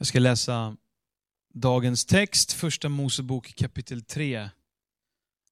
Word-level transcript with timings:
Jag 0.00 0.06
ska 0.06 0.18
läsa 0.18 0.76
dagens 1.54 2.04
text, 2.04 2.52
första 2.52 2.88
Mosebok 2.88 3.54
kapitel 3.54 4.02
3 4.02 4.50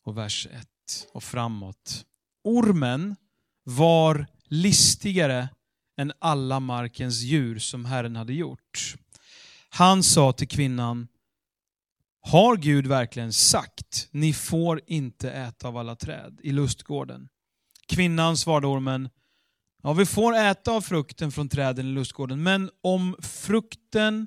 och 0.04 0.18
vers 0.18 0.46
1 0.50 0.68
och 1.12 1.24
framåt. 1.24 2.06
Ormen 2.44 3.16
var 3.64 4.26
listigare 4.44 5.48
än 5.96 6.12
alla 6.18 6.60
markens 6.60 7.20
djur 7.20 7.58
som 7.58 7.84
Herren 7.84 8.16
hade 8.16 8.32
gjort. 8.32 8.94
Han 9.68 10.02
sa 10.02 10.32
till 10.32 10.48
kvinnan, 10.48 11.08
har 12.20 12.56
Gud 12.56 12.86
verkligen 12.86 13.32
sagt, 13.32 14.08
ni 14.10 14.32
får 14.32 14.80
inte 14.86 15.30
äta 15.30 15.68
av 15.68 15.76
alla 15.76 15.96
träd 15.96 16.40
i 16.42 16.52
lustgården? 16.52 17.28
Kvinnan 17.88 18.36
svarade 18.36 18.66
ormen, 18.66 19.08
ja 19.82 19.92
vi 19.92 20.06
får 20.06 20.36
äta 20.36 20.72
av 20.72 20.80
frukten 20.80 21.32
från 21.32 21.48
träden 21.48 21.86
i 21.86 21.92
lustgården, 21.92 22.42
men 22.42 22.70
om 22.82 23.16
frukten 23.22 24.26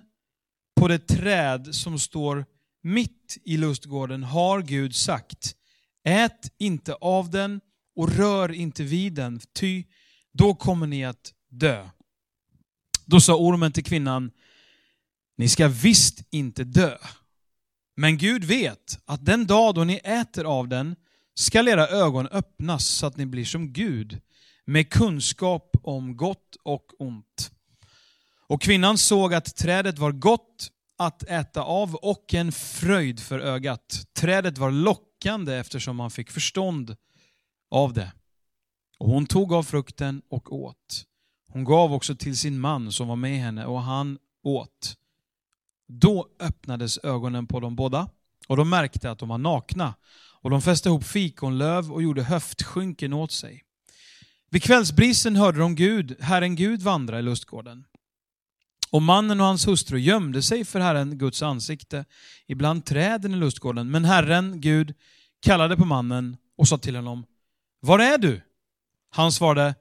på 0.82 0.88
det 0.88 1.08
träd 1.08 1.76
som 1.76 2.00
står 2.00 2.46
mitt 2.84 3.38
i 3.44 3.58
lustgården 3.58 4.24
har 4.24 4.62
Gud 4.62 4.96
sagt, 4.96 5.56
ät 6.04 6.54
inte 6.58 6.94
av 6.94 7.32
den 7.32 7.62
och 7.96 8.10
rör 8.10 8.52
inte 8.52 8.84
vid 8.84 9.14
den, 9.14 9.40
ty 9.54 9.84
då 10.34 10.56
kommer 10.56 10.88
ni 10.88 11.06
att 11.06 11.34
dö. 11.50 11.90
Då 13.06 13.22
sa 13.22 13.36
ormen 13.36 13.72
till 13.72 13.84
kvinnan, 13.84 14.32
ni 15.38 15.50
ska 15.50 15.68
visst 15.68 16.24
inte 16.30 16.64
dö. 16.64 16.98
Men 17.96 18.18
Gud 18.18 18.44
vet 18.44 19.00
att 19.06 19.26
den 19.26 19.48
dag 19.48 19.76
då 19.76 19.84
ni 19.84 19.96
äter 20.04 20.44
av 20.44 20.68
den 20.68 20.96
skall 21.34 21.68
era 21.68 21.88
ögon 21.88 22.28
öppnas 22.28 22.88
så 22.88 23.06
att 23.06 23.18
ni 23.18 23.26
blir 23.26 23.46
som 23.46 23.74
Gud, 23.74 24.22
med 24.66 24.90
kunskap 24.90 25.72
om 25.84 26.18
gott 26.18 26.56
och 26.64 26.86
ont. 27.00 27.52
Och 28.52 28.62
kvinnan 28.62 28.98
såg 28.98 29.34
att 29.34 29.56
trädet 29.56 30.00
var 30.00 30.12
gott 30.12 30.72
att 31.06 31.24
äta 31.24 31.62
av 31.62 31.96
och 31.96 32.34
en 32.34 32.52
fröjd 32.52 33.20
för 33.20 33.40
ögat. 33.40 34.08
Trädet 34.14 34.58
var 34.58 34.72
lockande 34.72 35.56
eftersom 35.56 35.96
man 35.96 36.12
fick 36.12 36.32
förstånd 36.32 36.96
av 37.72 37.94
det. 37.94 38.12
Och 39.00 39.10
hon 39.10 39.26
tog 39.26 39.54
av 39.54 39.64
frukten 39.64 40.22
och 40.30 40.54
åt. 40.54 41.06
Hon 41.48 41.64
gav 41.64 41.94
också 41.94 42.16
till 42.16 42.38
sin 42.38 42.60
man 42.60 42.92
som 42.92 43.08
var 43.08 43.16
med 43.16 43.40
henne 43.40 43.66
och 43.66 43.82
han 43.82 44.18
åt. 44.44 44.96
Då 45.88 46.28
öppnades 46.40 46.98
ögonen 46.98 47.48
på 47.48 47.60
dem 47.60 47.76
båda 47.76 48.10
och 48.48 48.58
de 48.58 48.70
märkte 48.70 49.12
att 49.12 49.20
de 49.20 49.30
var 49.30 49.38
nakna 49.38 49.94
och 50.42 50.50
de 50.50 50.62
fäste 50.62 50.90
ihop 50.90 51.04
fikonlöv 51.04 51.92
och 51.92 52.02
gjorde 52.04 52.24
höftskynken 52.24 53.14
åt 53.14 53.32
sig. 53.32 53.64
Vid 54.50 54.64
kvällsbrisen 54.64 55.36
hörde 55.36 55.60
de 55.60 55.76
Gud, 55.76 56.22
Herren 56.22 56.56
Gud 56.56 56.82
vandra 56.82 57.20
i 57.20 57.22
lustgården. 57.22 57.86
Och 58.92 59.02
mannen 59.02 59.40
och 59.40 59.46
hans 59.46 59.68
hustru 59.68 60.00
gömde 60.00 60.42
sig 60.42 60.66
för 60.66 60.80
Herren 60.80 61.18
Guds 61.18 61.42
ansikte 61.42 62.06
ibland 62.48 62.86
träden 62.86 63.34
i 63.34 63.38
lustgården. 63.38 63.92
Men 63.92 64.06
Herren 64.06 64.62
Gud 64.62 64.94
kallade 65.42 65.78
på 65.78 65.86
mannen 65.86 66.38
och 66.58 66.68
sa 66.68 66.78
till 66.78 66.96
honom, 66.96 67.26
Var 67.80 68.00
är 68.00 68.18
du? 68.18 68.42
Han 69.10 69.32
svarade, 69.32 69.76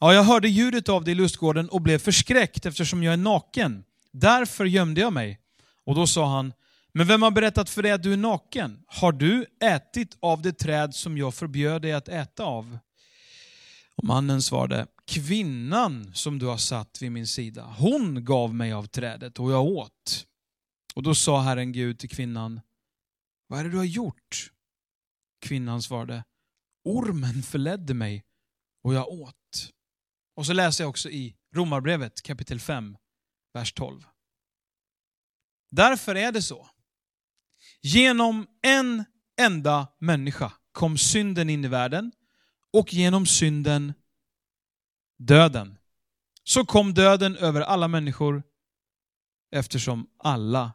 Ja, 0.00 0.14
jag 0.14 0.22
hörde 0.22 0.48
ljudet 0.48 0.88
av 0.88 1.04
dig 1.04 1.12
i 1.12 1.14
lustgården 1.14 1.68
och 1.68 1.80
blev 1.80 1.98
förskräckt 1.98 2.66
eftersom 2.66 3.02
jag 3.02 3.12
är 3.12 3.16
naken. 3.16 3.84
Därför 4.12 4.64
gömde 4.64 5.00
jag 5.00 5.12
mig. 5.12 5.38
Och 5.86 5.94
då 5.94 6.06
sa 6.06 6.26
han, 6.26 6.52
men 6.92 7.06
vem 7.06 7.22
har 7.22 7.30
berättat 7.30 7.70
för 7.70 7.82
dig 7.82 7.92
att 7.92 8.02
du 8.02 8.12
är 8.12 8.16
naken? 8.16 8.80
Har 8.86 9.12
du 9.12 9.46
ätit 9.62 10.16
av 10.20 10.42
det 10.42 10.52
träd 10.52 10.94
som 10.94 11.18
jag 11.18 11.34
förbjöd 11.34 11.82
dig 11.82 11.92
att 11.92 12.08
äta 12.08 12.44
av? 12.44 12.78
Och 13.96 14.04
mannen 14.04 14.42
svarade, 14.42 14.86
kvinnan 15.06 16.14
som 16.14 16.38
du 16.38 16.46
har 16.46 16.56
satt 16.56 17.02
vid 17.02 17.12
min 17.12 17.26
sida, 17.26 17.74
hon 17.78 18.24
gav 18.24 18.54
mig 18.54 18.72
av 18.72 18.86
trädet 18.86 19.38
och 19.38 19.52
jag 19.52 19.64
åt. 19.64 20.26
Och 20.94 21.02
då 21.02 21.14
sa 21.14 21.40
Herren 21.40 21.72
Gud 21.72 21.98
till 21.98 22.08
kvinnan, 22.08 22.60
vad 23.46 23.60
är 23.60 23.64
det 23.64 23.70
du 23.70 23.76
har 23.76 23.84
gjort? 23.84 24.50
Kvinnan 25.40 25.82
svarade, 25.82 26.24
ormen 26.84 27.42
förledde 27.42 27.94
mig 27.94 28.24
och 28.82 28.94
jag 28.94 29.08
åt. 29.08 29.70
Och 30.36 30.46
så 30.46 30.52
läser 30.52 30.84
jag 30.84 30.88
också 30.88 31.10
i 31.10 31.36
Romarbrevet 31.54 32.22
kapitel 32.22 32.60
5, 32.60 32.96
vers 33.52 33.72
12. 33.72 34.04
Därför 35.70 36.14
är 36.14 36.32
det 36.32 36.42
så. 36.42 36.68
Genom 37.82 38.46
en 38.62 39.04
enda 39.40 39.88
människa 39.98 40.52
kom 40.72 40.98
synden 40.98 41.50
in 41.50 41.64
i 41.64 41.68
världen 41.68 42.12
och 42.72 42.94
genom 42.94 43.26
synden 43.26 43.92
döden. 45.18 45.78
Så 46.44 46.64
kom 46.64 46.94
döden 46.94 47.36
över 47.36 47.60
alla 47.60 47.88
människor 47.88 48.42
eftersom 49.50 50.10
alla 50.16 50.72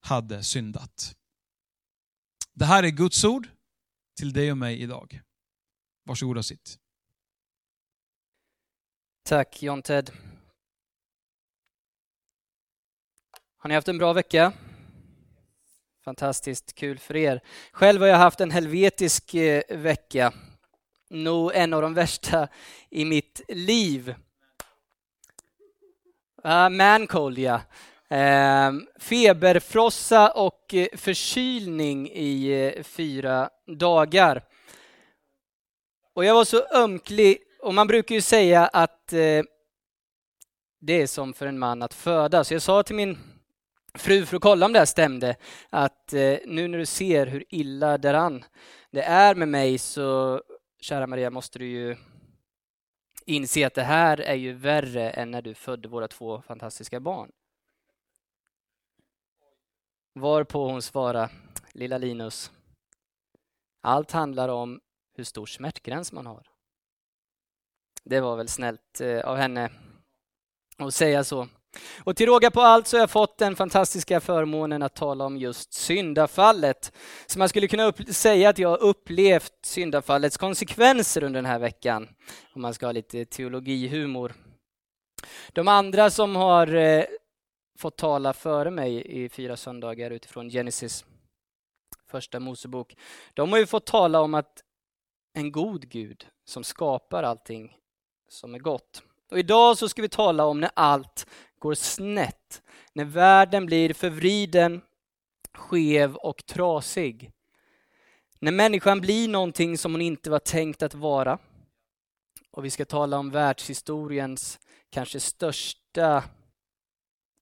hade 0.00 0.42
syndat. 0.42 1.16
Det 2.54 2.64
här 2.64 2.82
är 2.82 2.88
Guds 2.88 3.24
ord 3.24 3.48
till 4.16 4.32
dig 4.32 4.50
och 4.50 4.58
mig 4.58 4.82
idag. 4.82 5.20
Varsågod 6.04 6.38
och 6.38 6.44
sitt. 6.44 6.78
Tack 9.24 9.62
John 9.62 9.82
Ted. 9.82 10.10
Har 13.56 13.68
ni 13.68 13.74
haft 13.74 13.88
en 13.88 13.98
bra 13.98 14.12
vecka? 14.12 14.52
Fantastiskt 16.04 16.74
kul 16.74 16.98
för 16.98 17.16
er. 17.16 17.42
Själv 17.72 18.00
har 18.00 18.08
jag 18.08 18.16
haft 18.16 18.40
en 18.40 18.50
helvetisk 18.50 19.34
eh, 19.34 19.62
vecka. 19.78 20.32
Nog 21.12 21.50
en 21.54 21.74
av 21.74 21.82
de 21.82 21.94
värsta 21.94 22.48
i 22.90 23.04
mitt 23.04 23.40
liv. 23.48 24.14
Uh, 26.44 26.68
mancold, 26.68 27.38
ja. 27.38 27.60
Uh, 28.12 28.80
feberfrossa 28.98 30.30
och 30.30 30.74
eh, 30.74 30.86
förkylning 30.96 32.10
i 32.10 32.52
eh, 32.76 32.82
fyra 32.82 33.50
dagar. 33.66 34.44
Och 36.14 36.24
jag 36.24 36.34
var 36.34 36.44
så 36.44 36.66
ömklig, 36.74 37.38
och 37.60 37.74
man 37.74 37.86
brukar 37.86 38.14
ju 38.14 38.20
säga 38.20 38.66
att 38.66 39.12
eh, 39.12 39.44
det 40.80 41.02
är 41.02 41.06
som 41.06 41.32
för 41.32 41.46
en 41.46 41.58
man 41.58 41.82
att 41.82 41.94
föda. 41.94 42.44
Så 42.44 42.54
jag 42.54 42.62
sa 42.62 42.82
till 42.82 42.96
min 42.96 43.18
fru 43.94 44.26
för 44.26 44.36
att 44.36 44.42
kolla 44.42 44.66
om 44.66 44.72
det 44.72 44.78
här 44.78 44.86
stämde, 44.86 45.36
att 45.70 46.12
nu 46.46 46.68
när 46.68 46.78
du 46.78 46.86
ser 46.86 47.26
hur 47.26 47.44
illa 47.48 47.98
däran 47.98 48.44
det 48.92 49.02
är 49.02 49.34
med 49.34 49.48
mig 49.48 49.78
så, 49.78 50.40
kära 50.82 51.06
Maria, 51.06 51.30
måste 51.30 51.58
du 51.58 51.66
ju 51.66 51.96
inse 53.26 53.66
att 53.66 53.74
det 53.74 53.82
här 53.82 54.20
är 54.20 54.34
ju 54.34 54.52
värre 54.52 55.10
än 55.10 55.30
när 55.30 55.42
du 55.42 55.54
födde 55.54 55.88
våra 55.88 56.08
två 56.08 56.42
fantastiska 56.42 57.00
barn. 57.00 57.32
Varpå 60.12 60.68
hon 60.68 60.82
svarade, 60.82 61.30
lilla 61.72 61.98
Linus, 61.98 62.52
allt 63.80 64.10
handlar 64.10 64.48
om 64.48 64.80
hur 65.14 65.24
stor 65.24 65.46
smärtgräns 65.46 66.12
man 66.12 66.26
har. 66.26 66.50
Det 68.04 68.20
var 68.20 68.36
väl 68.36 68.48
snällt 68.48 69.00
eh, 69.00 69.20
av 69.20 69.36
henne 69.36 69.70
att 70.76 70.94
säga 70.94 71.24
så. 71.24 71.48
Och 72.04 72.16
till 72.16 72.26
råga 72.26 72.50
på 72.50 72.60
allt 72.60 72.86
så 72.86 72.96
har 72.96 73.02
jag 73.02 73.10
fått 73.10 73.38
den 73.38 73.56
fantastiska 73.56 74.20
förmånen 74.20 74.82
att 74.82 74.94
tala 74.94 75.24
om 75.24 75.36
just 75.36 75.72
syndafallet. 75.72 76.92
Så 77.26 77.38
man 77.38 77.48
skulle 77.48 77.68
kunna 77.68 77.92
säga 77.92 78.48
att 78.48 78.58
jag 78.58 78.68
har 78.68 78.82
upplevt 78.82 79.52
syndafallets 79.62 80.36
konsekvenser 80.36 81.24
under 81.24 81.38
den 81.38 81.50
här 81.50 81.58
veckan, 81.58 82.08
om 82.54 82.62
man 82.62 82.74
ska 82.74 82.86
ha 82.86 82.92
lite 82.92 83.24
teologihumor. 83.24 84.34
De 85.52 85.68
andra 85.68 86.10
som 86.10 86.36
har 86.36 86.74
eh, 86.74 87.04
fått 87.78 87.96
tala 87.96 88.32
före 88.32 88.70
mig 88.70 89.22
i 89.24 89.28
fyra 89.28 89.56
söndagar 89.56 90.10
utifrån 90.10 90.50
Genesis, 90.50 91.04
första 92.10 92.40
Mosebok, 92.40 92.96
de 93.34 93.52
har 93.52 93.58
ju 93.58 93.66
fått 93.66 93.86
tala 93.86 94.20
om 94.20 94.34
att 94.34 94.62
en 95.34 95.52
god 95.52 95.88
Gud 95.88 96.26
som 96.44 96.64
skapar 96.64 97.22
allting 97.22 97.76
som 98.28 98.54
är 98.54 98.58
gott. 98.58 99.02
Och 99.30 99.38
idag 99.38 99.78
så 99.78 99.88
ska 99.88 100.02
vi 100.02 100.08
tala 100.08 100.44
om 100.44 100.60
när 100.60 100.70
allt 100.74 101.26
går 101.62 101.74
snett, 101.74 102.62
när 102.92 103.04
världen 103.04 103.66
blir 103.66 103.94
förvriden, 103.94 104.82
skev 105.52 106.16
och 106.16 106.46
trasig. 106.46 107.32
När 108.40 108.52
människan 108.52 109.00
blir 109.00 109.28
någonting 109.28 109.78
som 109.78 109.92
hon 109.92 110.00
inte 110.00 110.30
var 110.30 110.38
tänkt 110.38 110.82
att 110.82 110.94
vara. 110.94 111.38
Och 112.50 112.64
vi 112.64 112.70
ska 112.70 112.84
tala 112.84 113.18
om 113.18 113.30
världshistoriens 113.30 114.60
kanske 114.90 115.20
största 115.20 116.24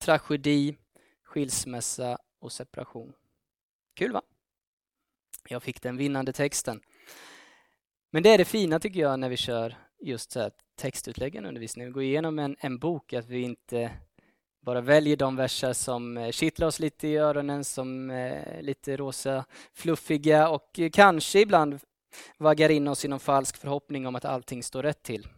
tragedi, 0.05 0.77
skilsmässa 1.25 2.19
och 2.41 2.53
separation. 2.53 3.13
Kul 3.95 4.13
va? 4.13 4.23
Jag 5.49 5.63
fick 5.63 5.83
den 5.83 5.97
vinnande 5.97 6.33
texten. 6.33 6.81
Men 8.11 8.23
det 8.23 8.31
är 8.31 8.39
det 8.39 8.45
fina 8.45 8.81
tycker 8.81 9.01
jag 9.01 9.21
när 9.21 9.29
vi 9.29 9.37
kör 9.37 9.77
just 10.01 10.31
så 10.31 10.41
här 10.41 10.53
textutläggande 10.77 11.49
undervisning. 11.49 11.87
Vi 11.87 11.93
går 11.93 12.03
igenom 12.03 12.39
en, 12.39 12.57
en 12.61 12.79
bok, 12.79 13.13
att 13.13 13.27
vi 13.27 13.41
inte 13.41 13.93
bara 14.61 14.81
väljer 14.81 15.17
de 15.17 15.37
verser 15.37 15.73
som 15.73 16.17
eh, 16.17 16.31
kittlar 16.31 16.67
oss 16.67 16.79
lite 16.79 17.09
i 17.09 17.17
öronen, 17.17 17.65
som 17.65 18.11
är 18.11 18.63
lite 18.63 18.97
rosa, 18.97 19.45
fluffiga 19.75 20.49
och 20.49 20.79
eh, 20.79 20.91
kanske 20.91 21.41
ibland 21.41 21.81
vaggar 22.37 22.69
in 22.69 22.89
oss 22.89 23.05
i 23.05 23.09
någon 23.09 23.21
falsk 23.21 23.57
förhoppning 23.57 24.07
om 24.07 24.15
att 24.15 24.25
allting 24.25 24.63
står 24.63 24.83
rätt 24.83 25.03
till. 25.03 25.29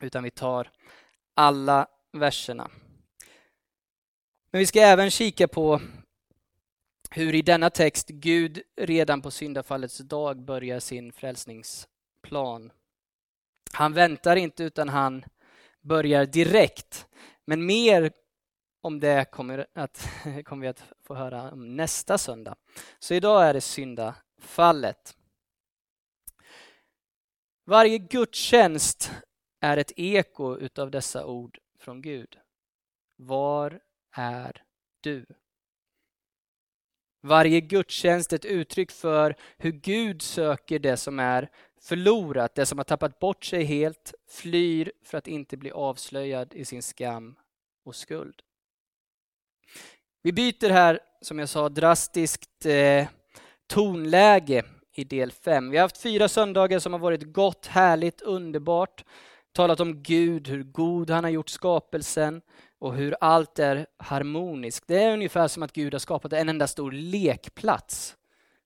Utan 0.00 0.22
vi 0.22 0.30
tar 0.30 0.70
alla 1.34 1.86
verserna. 2.12 2.70
Men 4.50 4.58
vi 4.58 4.66
ska 4.66 4.80
även 4.80 5.10
kika 5.10 5.48
på 5.48 5.80
hur 7.10 7.34
i 7.34 7.42
denna 7.42 7.70
text 7.70 8.08
Gud 8.08 8.62
redan 8.76 9.22
på 9.22 9.30
syndafallets 9.30 9.98
dag 9.98 10.44
börjar 10.44 10.80
sin 10.80 11.12
frälsningsplan. 11.12 12.72
Han 13.72 13.92
väntar 13.92 14.36
inte 14.36 14.64
utan 14.64 14.88
han 14.88 15.24
börjar 15.80 16.26
direkt. 16.26 17.06
Men 17.44 17.66
mer 17.66 18.12
om 18.88 19.00
det 19.00 19.24
kommer, 19.30 19.66
att, 19.74 20.08
kommer 20.44 20.62
vi 20.62 20.68
att 20.68 20.84
få 21.02 21.14
höra 21.14 21.50
om 21.50 21.76
nästa 21.76 22.18
söndag. 22.18 22.56
Så 22.98 23.14
idag 23.14 23.44
är 23.44 23.54
det 23.54 23.60
syndafallet. 23.60 25.16
Varje 27.64 27.98
gudstjänst 27.98 29.12
är 29.60 29.76
ett 29.76 29.92
eko 29.96 30.56
utav 30.56 30.90
dessa 30.90 31.26
ord 31.26 31.58
från 31.78 32.02
Gud. 32.02 32.38
Var 33.16 33.80
är 34.16 34.62
du? 35.00 35.26
Varje 37.20 37.60
gudstjänst 37.60 38.32
är 38.32 38.36
ett 38.36 38.44
uttryck 38.44 38.90
för 38.90 39.36
hur 39.58 39.72
Gud 39.72 40.22
söker 40.22 40.78
det 40.78 40.96
som 40.96 41.18
är 41.18 41.50
förlorat, 41.80 42.54
det 42.54 42.66
som 42.66 42.78
har 42.78 42.84
tappat 42.84 43.18
bort 43.18 43.44
sig 43.44 43.64
helt, 43.64 44.14
flyr 44.28 44.92
för 45.02 45.18
att 45.18 45.28
inte 45.28 45.56
bli 45.56 45.70
avslöjad 45.70 46.54
i 46.54 46.64
sin 46.64 46.82
skam 46.82 47.36
och 47.84 47.96
skuld. 47.96 48.42
Vi 50.22 50.32
byter 50.32 50.70
här, 50.70 51.00
som 51.20 51.38
jag 51.38 51.48
sa, 51.48 51.68
drastiskt 51.68 52.66
eh, 52.66 53.06
tonläge 53.66 54.64
i 54.94 55.04
del 55.04 55.32
5. 55.32 55.70
Vi 55.70 55.76
har 55.76 55.82
haft 55.82 56.02
fyra 56.02 56.28
söndagar 56.28 56.78
som 56.78 56.92
har 56.92 57.00
varit 57.00 57.32
gott, 57.32 57.66
härligt, 57.66 58.20
underbart. 58.20 59.04
Talat 59.52 59.80
om 59.80 60.02
Gud, 60.02 60.48
hur 60.48 60.62
god 60.62 61.10
han 61.10 61.24
har 61.24 61.30
gjort 61.30 61.48
skapelsen 61.48 62.42
och 62.78 62.94
hur 62.94 63.16
allt 63.20 63.58
är 63.58 63.86
harmoniskt. 63.96 64.88
Det 64.88 65.02
är 65.02 65.12
ungefär 65.12 65.48
som 65.48 65.62
att 65.62 65.72
Gud 65.72 65.94
har 65.94 65.98
skapat 65.98 66.32
en 66.32 66.48
enda 66.48 66.66
stor 66.66 66.92
lekplats 66.92 68.16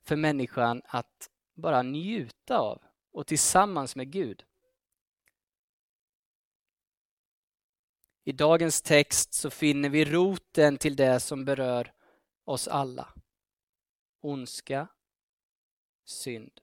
för 0.04 0.16
människan 0.16 0.82
att 0.84 1.28
bara 1.56 1.82
njuta 1.82 2.58
av 2.58 2.82
och 3.12 3.26
tillsammans 3.26 3.96
med 3.96 4.10
Gud. 4.10 4.42
I 8.24 8.32
dagens 8.32 8.82
text 8.82 9.34
så 9.34 9.50
finner 9.50 9.88
vi 9.88 10.04
roten 10.04 10.78
till 10.78 10.96
det 10.96 11.20
som 11.20 11.44
berör 11.44 11.92
oss 12.44 12.68
alla. 12.68 13.14
Ondska, 14.20 14.88
synd. 16.04 16.60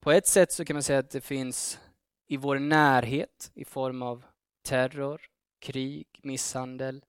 På 0.00 0.12
ett 0.12 0.26
sätt 0.26 0.52
så 0.52 0.64
kan 0.64 0.74
man 0.74 0.82
säga 0.82 0.98
att 0.98 1.10
det 1.10 1.20
finns 1.20 1.78
i 2.26 2.36
vår 2.36 2.58
närhet 2.58 3.50
i 3.54 3.64
form 3.64 4.02
av 4.02 4.24
terror, 4.62 5.20
krig, 5.58 6.20
misshandel 6.22 7.04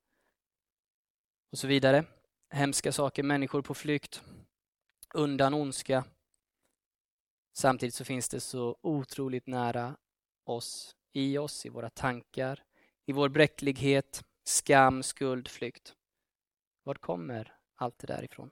och 1.51 1.57
så 1.57 1.67
vidare. 1.67 2.05
Hemska 2.49 2.91
saker, 2.91 3.23
människor 3.23 3.61
på 3.61 3.73
flykt 3.73 4.23
undan 5.13 5.53
ondska. 5.53 6.03
Samtidigt 7.53 7.95
så 7.95 8.05
finns 8.05 8.29
det 8.29 8.39
så 8.39 8.77
otroligt 8.81 9.47
nära 9.47 9.95
oss, 10.43 10.95
i 11.13 11.37
oss, 11.37 11.65
i 11.65 11.69
våra 11.69 11.89
tankar, 11.89 12.63
i 13.05 13.11
vår 13.11 13.29
bräcklighet, 13.29 14.23
skam, 14.43 15.03
skuld, 15.03 15.47
flykt. 15.47 15.95
Var 16.83 16.95
kommer 16.95 17.55
allt 17.75 17.99
det 17.99 18.07
där 18.07 18.23
ifrån? 18.23 18.51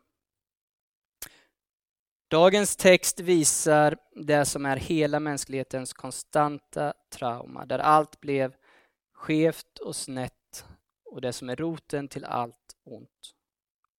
Dagens 2.27 2.75
text 2.75 3.19
visar 3.19 3.97
det 4.11 4.45
som 4.45 4.65
är 4.65 4.77
hela 4.77 5.19
mänsklighetens 5.19 5.93
konstanta 5.93 6.93
trauma, 7.09 7.65
där 7.65 7.79
allt 7.79 8.19
blev 8.19 8.55
skevt 9.13 9.79
och 9.79 9.95
snett 9.95 10.65
och 11.05 11.21
det 11.21 11.33
som 11.33 11.49
är 11.49 11.55
roten 11.55 12.07
till 12.07 12.25
allt 12.25 12.75
ont, 12.83 13.35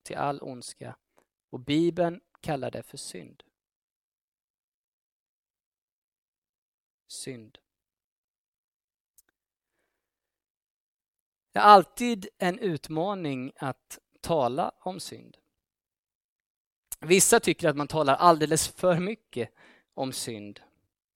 till 0.02 0.16
all 0.16 0.42
ondska. 0.42 0.96
Och 1.50 1.60
Bibeln 1.60 2.20
kallar 2.40 2.70
det 2.70 2.82
för 2.82 2.96
synd. 2.96 3.42
Synd. 7.08 7.58
Det 11.52 11.58
är 11.58 11.62
alltid 11.62 12.28
en 12.38 12.58
utmaning 12.58 13.52
att 13.56 13.98
tala 14.20 14.72
om 14.80 15.00
synd. 15.00 15.36
Vissa 17.00 17.40
tycker 17.40 17.68
att 17.68 17.76
man 17.76 17.88
talar 17.88 18.14
alldeles 18.14 18.68
för 18.68 19.00
mycket 19.00 19.50
om 19.94 20.12
synd. 20.12 20.60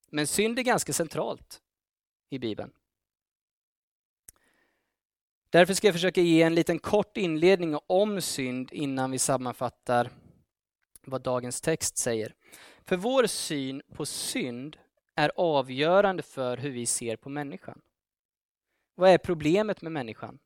Men 0.09 0.27
synd 0.27 0.59
är 0.59 0.63
ganska 0.63 0.93
centralt 0.93 1.61
i 2.29 2.39
Bibeln. 2.39 2.71
Därför 5.49 5.73
ska 5.73 5.87
jag 5.87 5.95
försöka 5.95 6.21
ge 6.21 6.41
en 6.41 6.55
liten 6.55 6.79
kort 6.79 7.17
inledning 7.17 7.77
om 7.87 8.21
synd 8.21 8.73
innan 8.73 9.11
vi 9.11 9.19
sammanfattar 9.19 10.09
vad 11.01 11.21
dagens 11.21 11.61
text 11.61 11.97
säger. 11.97 12.35
För 12.85 12.97
vår 12.97 13.27
syn 13.27 13.81
på 13.93 14.05
synd 14.05 14.77
är 15.15 15.31
avgörande 15.35 16.23
för 16.23 16.57
hur 16.57 16.69
vi 16.69 16.85
ser 16.85 17.15
på 17.15 17.29
människan. 17.29 17.81
Vad 18.95 19.09
är 19.09 19.17
problemet 19.17 19.81
med 19.81 19.91
människan? 19.91 20.39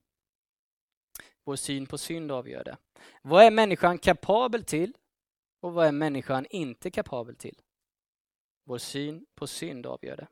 Vår 1.44 1.56
syn 1.56 1.86
på 1.86 1.98
synd 1.98 2.32
avgör 2.32 2.64
det. 2.64 2.78
Vad 3.22 3.44
är 3.44 3.52
människan 3.52 3.98
kapabel 3.98 4.64
till 4.64 4.94
och 5.60 5.74
vad 5.74 5.88
är 5.88 5.92
människan 5.92 6.46
inte 6.50 6.92
kapabel 6.92 7.36
till? 7.36 7.62
Vår 8.64 8.78
syn 8.78 9.26
på 9.36 9.48
synd 9.48 9.86
avgör 9.86 10.18
det. 10.18 10.28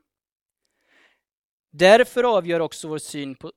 Därför 1.70 2.24
avgör 2.24 2.60
också 2.60 2.88
vår 2.88 2.98
syn 2.98 3.34
på, 3.34 3.52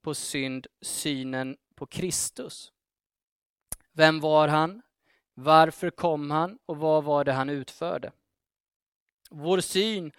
på 0.00 0.14
synd 0.14 0.66
synen 0.80 1.56
på 1.74 1.86
Kristus. 1.86 2.72
Vem 3.92 4.20
var 4.20 4.48
han? 4.48 4.82
Varför 5.34 5.90
kom 5.90 6.30
han 6.30 6.58
och 6.66 6.76
vad 6.76 7.04
var 7.04 7.24
det 7.24 7.32
han 7.32 7.50
utförde? 7.50 8.12
Vår 9.30 9.60
syn 9.60 10.12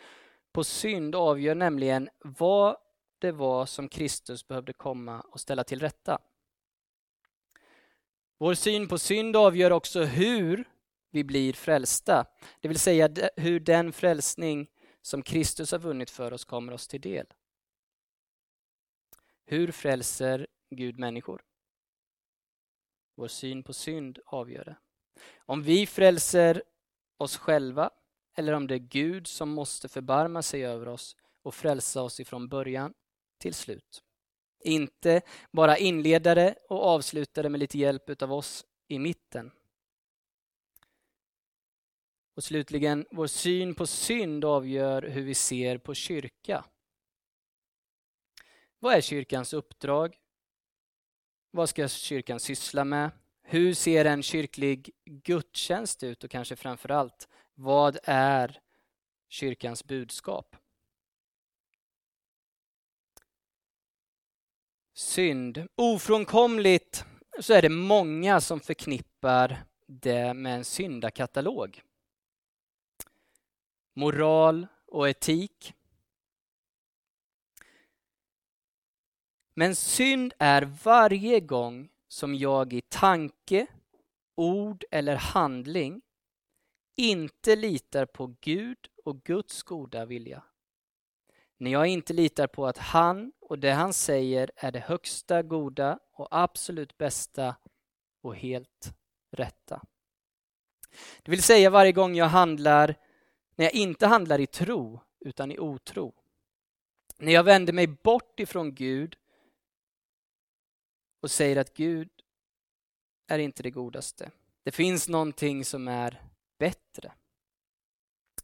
på 0.52 0.64
synd 0.64 1.16
avgör 1.16 1.56
nämligen 1.56 2.10
vad 2.20 2.78
det 3.22 3.32
var 3.32 3.66
som 3.66 3.90
Kristus 3.90 4.48
behövde 4.48 4.74
komma 4.74 5.22
och 5.22 5.40
ställa 5.40 5.64
till 5.64 5.80
rätta. 5.80 6.20
Vår 8.38 8.54
syn 8.54 8.88
på 8.88 8.98
synd 8.98 9.36
avgör 9.36 9.72
också 9.72 10.04
hur 10.04 10.70
vi 11.12 11.24
blir 11.24 11.54
frälsta. 11.54 12.26
Det 12.60 12.68
vill 12.68 12.80
säga 12.80 13.10
hur 13.36 13.60
den 13.60 13.94
frälsning 13.94 14.70
som 15.02 15.22
Kristus 15.22 15.72
har 15.72 15.80
vunnit 15.80 16.10
för 16.10 16.34
oss 16.34 16.46
kommer 16.46 16.74
oss 16.74 16.88
till 16.88 17.02
del. 17.02 17.26
Hur 19.46 19.72
frälser 19.72 20.48
Gud 20.70 21.00
människor? 21.00 21.44
Vår 23.16 23.28
syn 23.28 23.64
på 23.64 23.74
synd 23.74 24.20
avgör 24.26 24.64
det. 24.64 24.78
Om 25.38 25.64
vi 25.64 25.88
frälser 25.88 26.64
oss 27.18 27.38
själva 27.38 27.90
eller 28.36 28.54
om 28.54 28.68
det 28.68 28.76
är 28.76 28.80
Gud 28.80 29.28
som 29.28 29.50
måste 29.50 29.90
förbarma 29.90 30.42
sig 30.42 30.66
över 30.66 30.88
oss 30.88 31.16
och 31.42 31.56
frälsa 31.56 32.02
oss 32.02 32.20
ifrån 32.20 32.48
början 32.48 32.94
till 33.42 33.54
slut. 33.54 34.04
Inte 34.64 35.22
bara 35.52 35.78
inledare 35.78 36.56
och 36.70 36.84
avslutare 36.84 37.50
med 37.50 37.60
lite 37.60 37.78
hjälp 37.78 38.22
av 38.22 38.34
oss 38.34 38.66
i 38.88 39.00
mitten. 39.00 39.52
Och 42.36 42.44
slutligen, 42.44 43.06
vår 43.12 43.28
syn 43.28 43.76
på 43.76 43.88
synd 43.88 44.46
avgör 44.46 45.02
hur 45.02 45.22
vi 45.22 45.34
ser 45.34 45.78
på 45.78 45.94
kyrka. 45.94 46.66
Vad 48.80 48.94
är 48.94 49.02
kyrkans 49.02 49.54
uppdrag? 49.54 50.18
Vad 51.52 51.70
ska 51.70 51.88
kyrkan 51.88 52.40
syssla 52.40 52.84
med? 52.84 53.12
Hur 53.44 53.74
ser 53.74 54.06
en 54.06 54.24
kyrklig 54.24 54.92
gudstjänst 55.06 56.04
ut 56.04 56.24
och 56.24 56.30
kanske 56.30 56.56
framför 56.56 56.90
allt, 56.90 57.28
vad 57.54 57.98
är 58.04 58.62
kyrkans 59.30 59.84
budskap? 59.84 60.56
Synd. 65.02 65.68
Ofrånkomligt 65.76 67.06
så 67.40 67.54
är 67.54 67.62
det 67.62 67.70
många 67.70 68.42
som 68.42 68.60
förknippar 68.60 69.64
det 69.88 70.34
med 70.34 70.56
en 70.56 70.66
syndakatalog. 70.66 71.82
Moral 73.94 74.68
och 74.86 75.10
etik. 75.10 75.74
Men 79.54 79.76
synd 79.76 80.34
är 80.40 80.62
varje 80.84 81.40
gång 81.40 81.90
som 82.08 82.36
jag 82.36 82.74
i 82.74 82.82
tanke, 82.82 83.68
ord 84.36 84.84
eller 84.92 85.16
handling 85.16 86.02
inte 86.96 87.56
litar 87.56 88.06
på 88.06 88.36
Gud 88.42 88.88
och 89.04 89.24
Guds 89.24 89.64
goda 89.64 90.06
vilja. 90.06 90.44
När 91.62 91.72
jag 91.72 91.88
inte 91.88 92.14
litar 92.14 92.48
på 92.48 92.68
att 92.68 92.78
han 92.78 93.32
och 93.42 93.60
det 93.60 93.72
han 93.72 93.94
säger 93.94 94.52
är 94.56 94.72
det 94.72 94.80
högsta 94.80 95.44
goda 95.44 96.00
och 96.12 96.28
absolut 96.32 96.98
bästa 96.98 97.56
och 98.22 98.36
helt 98.36 98.94
rätta. 99.32 99.82
Det 101.24 101.32
vill 101.32 101.44
säga 101.44 101.70
varje 101.70 101.92
gång 101.92 102.16
jag 102.16 102.26
handlar, 102.26 102.96
när 103.56 103.66
jag 103.66 103.74
inte 103.74 104.08
handlar 104.08 104.40
i 104.40 104.48
tro 104.48 105.02
utan 105.20 105.52
i 105.52 105.60
otro. 105.60 106.14
När 107.18 107.32
jag 107.32 107.44
vänder 107.44 107.74
mig 107.74 107.88
bort 107.88 108.40
ifrån 108.40 108.76
Gud 108.76 109.18
och 111.22 111.32
säger 111.32 111.58
att 111.58 111.74
Gud 111.74 112.10
är 113.28 113.40
inte 113.40 113.64
det 113.64 113.72
godaste. 113.72 114.32
Det 114.64 114.72
finns 114.72 115.10
någonting 115.10 115.66
som 115.66 115.88
är 115.88 116.22
bättre. 116.58 117.12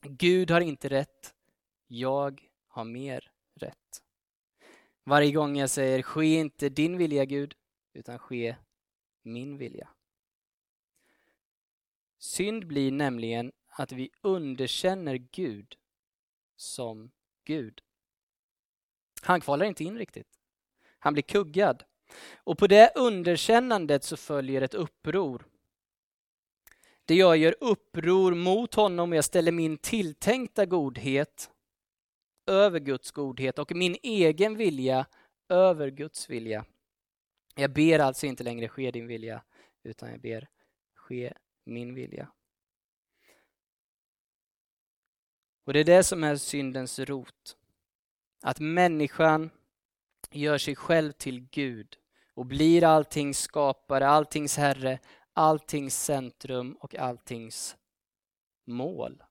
Gud 0.01 0.51
har 0.51 0.61
inte 0.61 0.89
rätt, 0.89 1.33
jag 1.87 2.46
har 2.77 2.85
mer 2.85 3.31
rätt. 3.55 4.03
Varje 5.03 5.31
gång 5.31 5.57
jag 5.57 5.69
säger 5.69 6.01
ske 6.01 6.35
inte 6.35 6.69
din 6.69 6.97
vilja 6.97 7.25
Gud, 7.25 7.55
utan 7.93 8.19
ske 8.19 8.55
min 9.21 9.57
vilja. 9.57 9.89
Synd 12.17 12.67
blir 12.67 12.91
nämligen 12.91 13.51
att 13.67 13.91
vi 13.91 14.09
underkänner 14.21 15.15
Gud 15.15 15.75
som 16.55 17.11
Gud. 17.43 17.81
Han 19.21 19.41
kvalar 19.41 19.65
inte 19.65 19.83
in 19.83 19.97
riktigt. 19.97 20.39
Han 20.99 21.13
blir 21.13 21.23
kuggad. 21.23 21.83
Och 22.35 22.57
på 22.57 22.67
det 22.67 22.91
underkännandet 22.95 24.03
så 24.03 24.17
följer 24.17 24.61
ett 24.61 24.73
uppror. 24.73 25.47
Det 27.05 27.15
jag 27.15 27.37
gör 27.37 27.55
uppror 27.59 28.35
mot 28.35 28.73
honom 28.73 29.11
och 29.11 29.15
jag 29.15 29.25
ställer 29.25 29.51
min 29.51 29.77
tilltänkta 29.77 30.65
godhet 30.65 31.51
över 32.47 32.79
Guds 32.79 33.11
godhet 33.11 33.59
och 33.59 33.75
min 33.75 33.97
egen 34.03 34.57
vilja 34.57 35.05
över 35.49 35.89
Guds 35.89 36.29
vilja. 36.29 36.65
Jag 37.55 37.73
ber 37.73 37.99
alltså 37.99 38.25
inte 38.25 38.43
längre 38.43 38.67
ske 38.67 38.91
din 38.91 39.07
vilja, 39.07 39.43
utan 39.83 40.09
jag 40.09 40.21
ber 40.21 40.49
ske 40.93 41.33
min 41.63 41.93
vilja. 41.93 42.31
Och 45.63 45.73
det 45.73 45.79
är 45.79 45.83
det 45.83 46.03
som 46.03 46.23
är 46.23 46.35
syndens 46.35 46.99
rot. 46.99 47.57
Att 48.41 48.59
människan 48.59 49.49
gör 50.31 50.57
sig 50.57 50.75
själv 50.75 51.11
till 51.11 51.47
Gud 51.49 51.97
och 52.33 52.45
blir 52.45 52.83
alltings 52.83 53.39
skapare, 53.39 54.07
alltings 54.07 54.57
herre, 54.57 54.99
alltings 55.33 56.03
centrum 56.03 56.73
och 56.73 56.95
alltings 56.95 57.77
mål. 58.65 59.23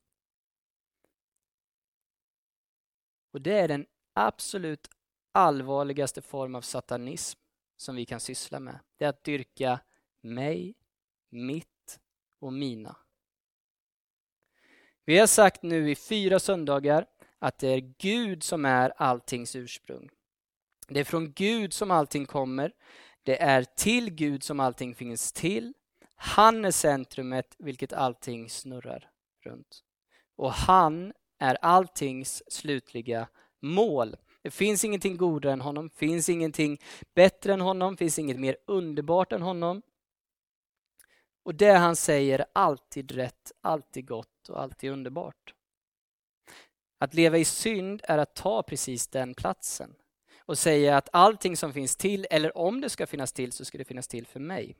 Och 3.37 3.43
det 3.43 3.59
är 3.59 3.69
den 3.69 3.87
absolut 4.15 4.89
allvarligaste 5.33 6.23
form 6.23 6.55
av 6.55 6.61
satanism 6.61 7.39
som 7.77 7.97
vi 7.97 8.07
kan 8.07 8.21
syssla 8.21 8.61
med. 8.61 8.79
Det 8.97 9.05
är 9.05 9.09
att 9.09 9.25
dyrka 9.25 9.81
mig, 10.21 10.75
mitt 11.31 12.01
och 12.41 12.53
mina. 12.53 12.97
Vi 15.05 15.19
har 15.19 15.27
sagt 15.27 15.63
nu 15.63 15.91
i 15.91 15.97
fyra 15.97 16.39
söndagar 16.39 17.07
att 17.39 17.59
det 17.59 17.69
är 17.69 17.95
Gud 17.99 18.43
som 18.43 18.65
är 18.65 18.93
alltings 18.97 19.57
ursprung. 19.57 20.09
Det 20.89 21.01
är 21.01 21.05
från 21.05 21.33
Gud 21.33 21.73
som 21.73 21.91
allting 21.91 22.27
kommer. 22.27 22.73
Det 23.23 23.43
är 23.43 23.65
till 23.65 24.11
Gud 24.11 24.43
som 24.43 24.61
allting 24.61 24.95
finns 24.95 25.33
till. 25.33 25.75
Han 26.15 26.65
är 26.65 26.71
centrumet 26.71 27.57
vilket 27.59 27.93
allting 27.93 28.51
snurrar 28.51 29.11
runt. 29.45 29.85
Och 30.37 30.53
han 30.53 31.13
är 31.39 31.59
alltings 31.63 32.43
slutliga 32.53 33.29
mål. 33.61 34.17
Det 34.43 34.51
finns 34.51 34.85
ingenting 34.85 35.17
godare 35.17 35.53
än 35.53 35.61
honom, 35.61 35.91
finns 35.91 36.29
ingenting 36.29 36.81
bättre 37.15 37.53
än 37.53 37.61
honom, 37.61 37.97
finns 37.97 38.19
inget 38.19 38.41
mer 38.41 38.57
underbart 38.67 39.33
än 39.33 39.43
honom. 39.43 39.83
Och 41.43 41.55
det 41.55 41.73
han 41.73 41.97
säger 41.97 42.39
är 42.39 42.47
alltid 42.53 43.11
rätt, 43.11 43.53
alltid 43.61 44.07
gott 44.07 44.49
och 44.49 44.63
alltid 44.63 44.91
underbart. 44.91 45.55
Att 46.99 47.15
leva 47.15 47.39
i 47.39 47.45
synd 47.45 48.01
är 48.05 48.19
att 48.19 48.35
ta 48.35 48.63
precis 48.63 49.09
den 49.09 49.35
platsen 49.35 49.95
och 50.39 50.59
säga 50.59 50.97
att 50.97 51.09
allting 51.13 51.57
som 51.57 51.73
finns 51.73 51.97
till, 51.97 52.27
eller 52.31 52.59
om 52.59 52.81
det 52.81 52.91
ska 52.91 53.07
finnas 53.07 53.33
till, 53.33 53.53
så 53.53 53.65
ska 53.65 53.79
det 53.79 53.85
finnas 53.85 54.09
till 54.09 54.27
för 54.27 54.41
mig. 54.41 54.77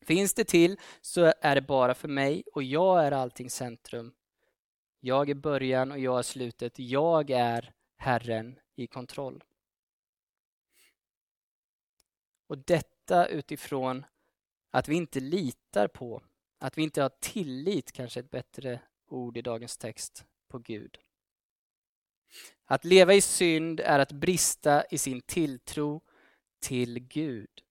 Finns 0.00 0.34
det 0.34 0.44
till 0.44 0.76
så 1.00 1.32
är 1.40 1.54
det 1.54 1.62
bara 1.62 1.94
för 1.94 2.08
mig 2.08 2.42
och 2.54 2.62
jag 2.62 3.06
är 3.06 3.12
alltings 3.12 3.54
centrum. 3.54 4.12
Jag 5.04 5.30
är 5.30 5.34
början 5.34 5.92
och 5.92 5.98
jag 5.98 6.18
är 6.18 6.22
slutet. 6.22 6.78
Jag 6.78 7.30
är 7.30 7.72
Herren 7.96 8.58
i 8.74 8.86
kontroll. 8.86 9.44
Och 12.46 12.58
detta 12.58 13.26
utifrån 13.26 14.04
att 14.70 14.88
vi 14.88 14.94
inte 14.94 15.20
litar 15.20 15.88
på, 15.88 16.22
att 16.58 16.78
vi 16.78 16.82
inte 16.82 17.02
har 17.02 17.12
tillit, 17.20 17.92
kanske 17.92 18.20
ett 18.20 18.30
bättre 18.30 18.80
ord 19.06 19.36
i 19.36 19.42
dagens 19.42 19.76
text, 19.76 20.24
på 20.48 20.58
Gud. 20.58 20.98
Att 22.64 22.84
leva 22.84 23.14
i 23.14 23.20
synd 23.20 23.80
är 23.80 23.98
att 23.98 24.12
brista 24.12 24.84
i 24.90 24.98
sin 24.98 25.20
tilltro 25.20 26.00
till 26.60 26.98
Gud 26.98 27.62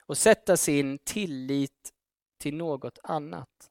och 0.00 0.18
sätta 0.18 0.56
sin 0.56 0.98
tillit 0.98 1.92
till 2.38 2.56
något 2.56 2.98
annat. 3.02 3.70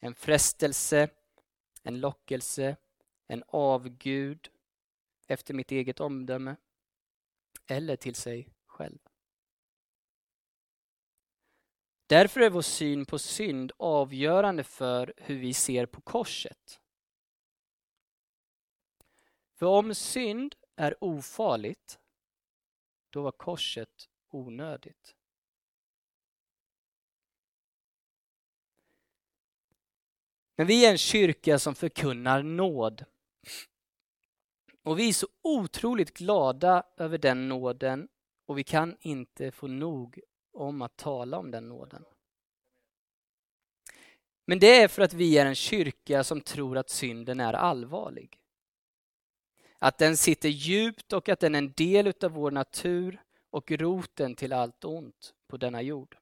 En 0.00 0.14
frestelse, 0.14 1.08
en 1.82 2.00
lockelse, 2.00 2.76
en 3.26 3.44
avgud 3.46 4.48
efter 5.26 5.54
mitt 5.54 5.72
eget 5.72 6.00
omdöme 6.00 6.56
eller 7.66 7.96
till 7.96 8.14
sig 8.14 8.48
själv. 8.66 8.98
Därför 12.06 12.40
är 12.40 12.50
vår 12.50 12.62
syn 12.62 13.06
på 13.06 13.18
synd 13.18 13.72
avgörande 13.76 14.64
för 14.64 15.14
hur 15.16 15.38
vi 15.38 15.54
ser 15.54 15.86
på 15.86 16.00
korset. 16.00 16.80
För 19.54 19.66
om 19.66 19.94
synd 19.94 20.54
är 20.76 21.04
ofarligt, 21.04 21.98
då 23.10 23.22
var 23.22 23.32
korset 23.32 24.08
onödigt. 24.28 25.16
Men 30.56 30.66
vi 30.66 30.86
är 30.86 30.90
en 30.90 30.98
kyrka 30.98 31.58
som 31.58 31.74
förkunnar 31.74 32.42
nåd. 32.42 33.04
Och 34.82 34.98
vi 34.98 35.08
är 35.08 35.12
så 35.12 35.26
otroligt 35.42 36.14
glada 36.14 36.82
över 36.96 37.18
den 37.18 37.48
nåden 37.48 38.08
och 38.46 38.58
vi 38.58 38.64
kan 38.64 38.96
inte 39.00 39.50
få 39.50 39.66
nog 39.66 40.20
om 40.52 40.82
att 40.82 40.96
tala 40.96 41.38
om 41.38 41.50
den 41.50 41.68
nåden. 41.68 42.04
Men 44.46 44.58
det 44.58 44.82
är 44.82 44.88
för 44.88 45.02
att 45.02 45.14
vi 45.14 45.38
är 45.38 45.46
en 45.46 45.54
kyrka 45.54 46.24
som 46.24 46.40
tror 46.40 46.78
att 46.78 46.90
synden 46.90 47.40
är 47.40 47.52
allvarlig. 47.52 48.38
Att 49.78 49.98
den 49.98 50.16
sitter 50.16 50.48
djupt 50.48 51.12
och 51.12 51.28
att 51.28 51.40
den 51.40 51.54
är 51.54 51.58
en 51.58 51.72
del 51.72 52.12
av 52.22 52.30
vår 52.30 52.50
natur 52.50 53.22
och 53.50 53.70
roten 53.70 54.34
till 54.34 54.52
allt 54.52 54.84
ont 54.84 55.34
på 55.46 55.56
denna 55.56 55.82
jord. 55.82 56.16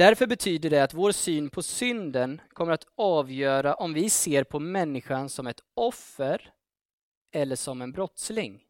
Därför 0.00 0.26
betyder 0.26 0.70
det 0.70 0.82
att 0.82 0.94
vår 0.94 1.12
syn 1.12 1.50
på 1.50 1.62
synden 1.62 2.40
kommer 2.52 2.72
att 2.72 2.86
avgöra 2.94 3.74
om 3.74 3.94
vi 3.94 4.10
ser 4.10 4.44
på 4.44 4.60
människan 4.60 5.28
som 5.28 5.46
ett 5.46 5.60
offer 5.74 6.52
eller 7.30 7.56
som 7.56 7.82
en 7.82 7.92
brottsling. 7.92 8.66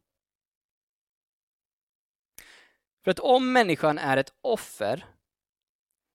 För 3.05 3.11
att 3.11 3.19
om 3.19 3.53
människan 3.53 3.99
är 3.99 4.17
ett 4.17 4.35
offer, 4.41 5.07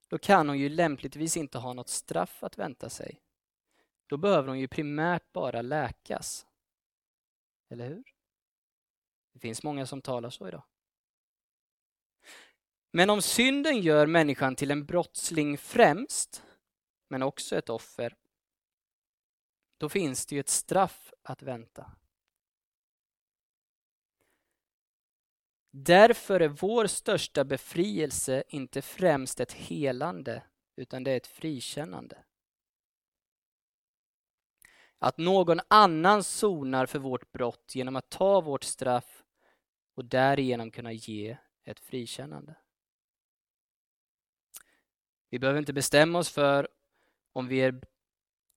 då 0.07 0.17
kan 0.17 0.50
hon 0.50 0.60
ju 0.60 0.69
lämpligtvis 0.69 1.38
inte 1.38 1.57
ha 1.57 1.74
något 1.74 1.89
straff 1.89 2.43
att 2.43 2.57
vänta 2.57 2.89
sig. 2.89 3.22
Då 4.07 4.17
behöver 4.17 4.48
hon 4.48 4.60
ju 4.60 4.67
primärt 4.67 5.31
bara 5.31 5.62
läkas. 5.62 6.48
Eller 7.69 7.88
hur? 7.88 8.03
Det 9.34 9.39
finns 9.39 9.63
många 9.63 9.86
som 9.86 10.01
talar 10.01 10.29
så 10.29 10.48
idag. 10.48 10.63
Men 12.95 13.09
om 13.09 13.21
synden 13.21 13.81
gör 13.81 14.07
människan 14.07 14.55
till 14.55 14.71
en 14.71 14.85
brottsling 14.85 15.57
främst, 15.57 16.43
men 17.07 17.23
också 17.23 17.55
ett 17.55 17.69
offer, 17.69 18.15
då 19.77 19.89
finns 19.89 20.25
det 20.25 20.35
ju 20.35 20.39
ett 20.39 20.49
straff 20.49 21.13
att 21.23 21.41
vänta. 21.41 21.91
Därför 25.71 26.39
är 26.39 26.47
vår 26.47 26.87
största 26.87 27.43
befrielse 27.43 28.43
inte 28.47 28.81
främst 28.81 29.39
ett 29.39 29.53
helande, 29.53 30.43
utan 30.75 31.03
det 31.03 31.11
är 31.11 31.17
ett 31.17 31.27
frikännande. 31.27 32.17
Att 34.99 35.17
någon 35.17 35.59
annan 35.67 36.23
sonar 36.23 36.85
för 36.85 36.99
vårt 36.99 37.31
brott 37.31 37.75
genom 37.75 37.95
att 37.95 38.09
ta 38.09 38.41
vårt 38.41 38.63
straff 38.63 39.23
och 39.95 40.05
därigenom 40.05 40.71
kunna 40.71 40.91
ge 40.91 41.37
ett 41.63 41.79
frikännande. 41.79 42.55
Vi 45.36 45.39
behöver 45.39 45.60
inte 45.60 45.74
bestämma 45.74 46.20
oss 46.20 46.30
för 46.30 46.68
om 47.34 47.48
vi 47.48 47.62
är 47.62 47.82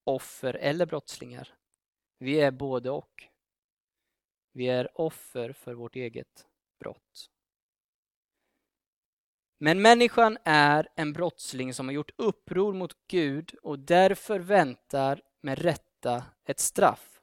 offer 0.05 0.55
eller 0.55 0.87
brottslingar. 0.87 1.55
Vi 2.19 2.41
är 2.41 2.51
både 2.51 2.91
och. 2.91 3.29
Vi 4.53 4.69
är 4.69 5.01
offer 5.01 5.53
för 5.53 5.75
vårt 5.75 5.97
eget 5.97 6.47
brott. 6.81 7.31
Men 9.59 9.83
människan 9.83 10.39
är 10.45 10.89
en 10.95 11.13
brottsling 11.13 11.75
som 11.75 11.89
har 11.89 11.93
gjort 11.93 12.11
uppror 12.17 12.73
mot 12.73 12.97
Gud 13.07 13.55
och 13.63 13.79
därför 13.79 14.41
väntar 14.41 15.23
med 15.41 15.59
rätta 15.59 16.25
ett 16.45 16.61
straff. 16.61 17.21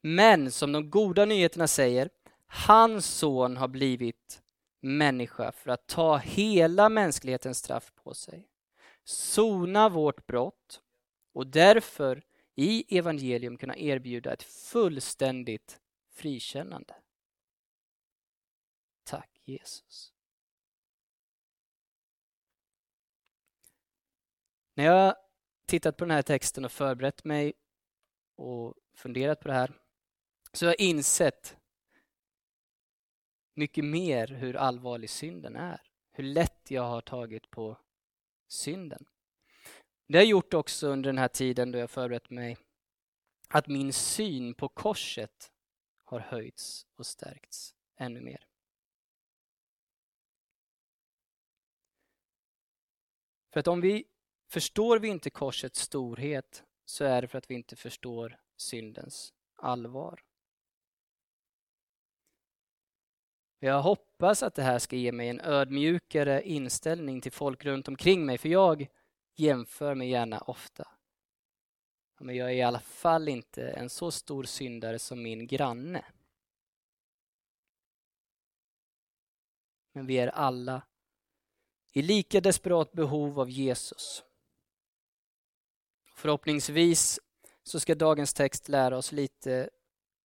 Men 0.00 0.50
som 0.50 0.72
de 0.72 0.90
goda 0.90 1.24
nyheterna 1.24 1.68
säger, 1.68 2.10
Hans 2.46 3.06
son 3.06 3.56
har 3.56 3.68
blivit 3.68 4.42
människa 4.82 5.52
för 5.52 5.70
att 5.70 5.86
ta 5.86 6.16
hela 6.16 6.88
mänsklighetens 6.88 7.58
straff 7.58 7.92
på 7.94 8.14
sig, 8.14 8.48
sona 9.04 9.88
vårt 9.88 10.26
brott 10.26 10.82
och 11.32 11.46
därför 11.46 12.22
i 12.54 12.98
evangelium 12.98 13.56
kunna 13.56 13.76
erbjuda 13.76 14.32
ett 14.32 14.42
fullständigt 14.42 15.80
frikännande. 16.10 16.94
Tack 19.04 19.40
Jesus. 19.44 20.12
När 24.74 24.84
jag 24.84 25.16
tittat 25.66 25.96
på 25.96 26.04
den 26.04 26.14
här 26.14 26.22
texten 26.22 26.64
och 26.64 26.72
förberett 26.72 27.24
mig 27.24 27.52
och 28.36 28.74
funderat 28.94 29.40
på 29.40 29.48
det 29.48 29.54
här 29.54 29.72
så 30.52 30.66
har 30.66 30.70
jag 30.70 30.80
insett 30.80 31.56
mycket 33.54 33.84
mer 33.84 34.26
hur 34.28 34.56
allvarlig 34.56 35.10
synden 35.10 35.56
är. 35.56 35.80
Hur 36.12 36.24
lätt 36.24 36.70
jag 36.70 36.82
har 36.82 37.00
tagit 37.00 37.50
på 37.50 37.78
synden. 38.48 39.04
Det 40.08 40.18
har 40.18 40.24
gjort 40.24 40.54
också 40.54 40.88
under 40.88 41.08
den 41.08 41.18
här 41.18 41.28
tiden 41.28 41.72
då 41.72 41.78
jag 41.78 41.90
förberett 41.90 42.30
mig 42.30 42.56
att 43.48 43.66
min 43.66 43.92
syn 43.92 44.54
på 44.54 44.68
korset 44.68 45.52
har 46.04 46.20
höjts 46.20 46.86
och 46.96 47.06
stärkts 47.06 47.74
ännu 47.96 48.20
mer. 48.20 48.46
För 53.52 53.60
att 53.60 53.68
om 53.68 53.80
vi 53.80 54.04
förstår 54.48 54.98
vi 54.98 55.08
inte 55.08 55.30
korsets 55.30 55.80
storhet 55.80 56.64
så 56.84 57.04
är 57.04 57.22
det 57.22 57.28
för 57.28 57.38
att 57.38 57.50
vi 57.50 57.54
inte 57.54 57.76
förstår 57.76 58.40
syndens 58.56 59.34
allvar. 59.56 60.24
Jag 63.64 63.82
hoppas 63.82 64.42
att 64.42 64.54
det 64.54 64.62
här 64.62 64.78
ska 64.78 64.96
ge 64.96 65.12
mig 65.12 65.28
en 65.28 65.40
ödmjukare 65.40 66.42
inställning 66.42 67.20
till 67.20 67.32
folk 67.32 67.64
runt 67.64 67.88
omkring 67.88 68.26
mig, 68.26 68.38
för 68.38 68.48
jag 68.48 68.86
jämför 69.34 69.94
mig 69.94 70.10
gärna 70.10 70.38
ofta. 70.38 70.88
Men 72.20 72.36
jag 72.36 72.50
är 72.50 72.54
i 72.54 72.62
alla 72.62 72.80
fall 72.80 73.28
inte 73.28 73.70
en 73.70 73.90
så 73.90 74.10
stor 74.10 74.44
syndare 74.44 74.98
som 74.98 75.22
min 75.22 75.46
granne. 75.46 76.04
Men 79.92 80.06
vi 80.06 80.18
är 80.18 80.28
alla 80.28 80.82
i 81.92 82.02
lika 82.02 82.40
desperat 82.40 82.92
behov 82.92 83.40
av 83.40 83.50
Jesus. 83.50 84.24
Förhoppningsvis 86.14 87.20
så 87.62 87.80
ska 87.80 87.94
dagens 87.94 88.34
text 88.34 88.68
lära 88.68 88.96
oss 88.96 89.12
lite 89.12 89.70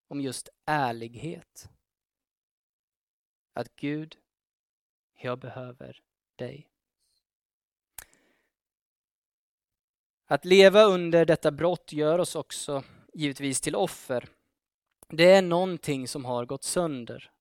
om 0.07 0.21
just 0.21 0.49
ärlighet. 0.65 1.69
Att 3.57 3.75
Gud, 3.75 4.17
jag 5.21 5.39
behöver 5.39 6.01
dig. 6.35 6.69
Att 10.25 10.45
leva 10.45 10.83
under 10.83 11.25
detta 11.25 11.51
brott 11.51 11.93
gör 11.93 12.19
oss 12.19 12.35
också 12.35 12.83
givetvis 13.13 13.61
till 13.61 13.75
offer. 13.75 14.29
Det 15.07 15.31
är 15.31 15.41
någonting 15.41 16.07
som 16.07 16.25
har 16.25 16.45
gått 16.45 16.63
sönder. 16.63 17.31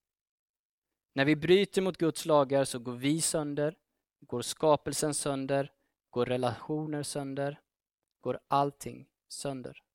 När 1.13 1.25
vi 1.25 1.37
bryter 1.37 1.83
mot 1.83 1.99
Guds 1.99 2.27
lagar 2.27 2.65
så 2.65 2.79
går 2.79 2.97
vi 2.97 3.21
sönder, 3.21 3.77
går 4.21 4.43
skapelsen 4.43 5.15
sönder, 5.15 5.73
går 6.11 6.27
relationer 6.27 7.03
sönder, 7.03 7.61
går 8.21 8.41
allting 8.49 9.09
sönder. 9.29 9.86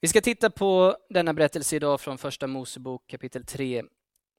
Vi 0.00 0.08
ska 0.08 0.20
titta 0.20 0.50
på 0.50 0.96
denna 1.08 1.34
berättelse 1.34 1.76
idag 1.76 2.00
från 2.00 2.18
Första 2.18 2.46
Mosebok 2.46 3.06
kapitel 3.06 3.44
3. 3.44 3.84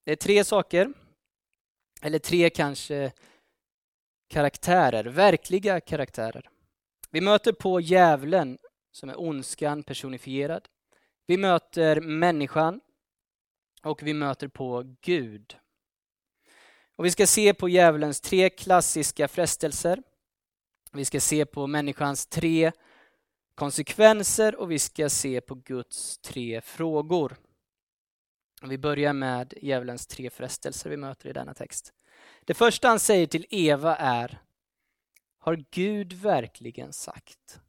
Det 0.05 0.11
är 0.11 0.15
tre 0.15 0.43
saker, 0.43 0.93
eller 2.01 2.19
tre 2.19 2.49
kanske 2.49 3.11
karaktärer, 4.29 5.03
verkliga 5.03 5.81
karaktärer. 5.81 6.49
Vi 7.09 7.21
möter 7.21 7.53
på 7.53 7.79
djävulen 7.79 8.57
som 8.91 9.09
är 9.09 9.19
ondskan 9.19 9.83
personifierad. 9.83 10.67
Vi 11.27 11.37
möter 11.37 12.01
människan 12.01 12.81
och 13.83 14.03
vi 14.03 14.13
möter 14.13 14.47
på 14.47 14.95
Gud. 15.01 15.57
Och 16.95 17.05
vi 17.05 17.11
ska 17.11 17.27
se 17.27 17.53
på 17.53 17.69
djävulens 17.69 18.21
tre 18.21 18.49
klassiska 18.49 19.27
frestelser. 19.27 20.03
Vi 20.91 21.05
ska 21.05 21.19
se 21.19 21.45
på 21.45 21.67
människans 21.67 22.27
tre 22.27 22.71
konsekvenser 23.59 24.55
och 24.55 24.71
vi 24.71 24.79
ska 24.79 25.09
se 25.09 25.41
på 25.41 25.55
Guds 25.55 26.17
tre 26.17 26.61
frågor. 26.61 27.37
Vi 28.61 28.77
börjar 28.77 29.13
med 29.13 29.53
djävulens 29.61 30.07
tre 30.07 30.29
frestelser 30.29 30.89
vi 30.89 30.97
möter 30.97 31.29
i 31.29 31.33
denna 31.33 31.53
text. 31.53 31.93
Det 32.45 32.53
första 32.53 32.87
han 32.87 32.99
säger 32.99 33.27
till 33.27 33.45
Eva 33.49 33.95
är 33.95 34.41
Har 35.37 35.65
Gud 35.71 36.13
verkligen 36.13 36.93
sagt? 36.93 37.61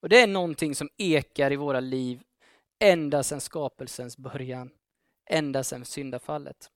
Och 0.00 0.08
Det 0.08 0.20
är 0.20 0.26
någonting 0.26 0.74
som 0.74 0.88
ekar 0.96 1.52
i 1.52 1.56
våra 1.56 1.80
liv 1.80 2.22
ända 2.78 3.22
sedan 3.22 3.40
skapelsens 3.40 4.18
början, 4.18 4.70
ända 5.30 5.64
sedan 5.64 5.84
syndafallet. 5.84 6.70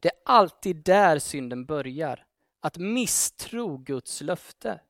Det 0.00 0.08
är 0.08 0.18
alltid 0.24 0.76
där 0.76 1.18
synden 1.18 1.66
börjar, 1.66 2.26
att 2.60 2.78
misstro 2.78 3.76
Guds 3.76 4.20
löfte. 4.20 4.80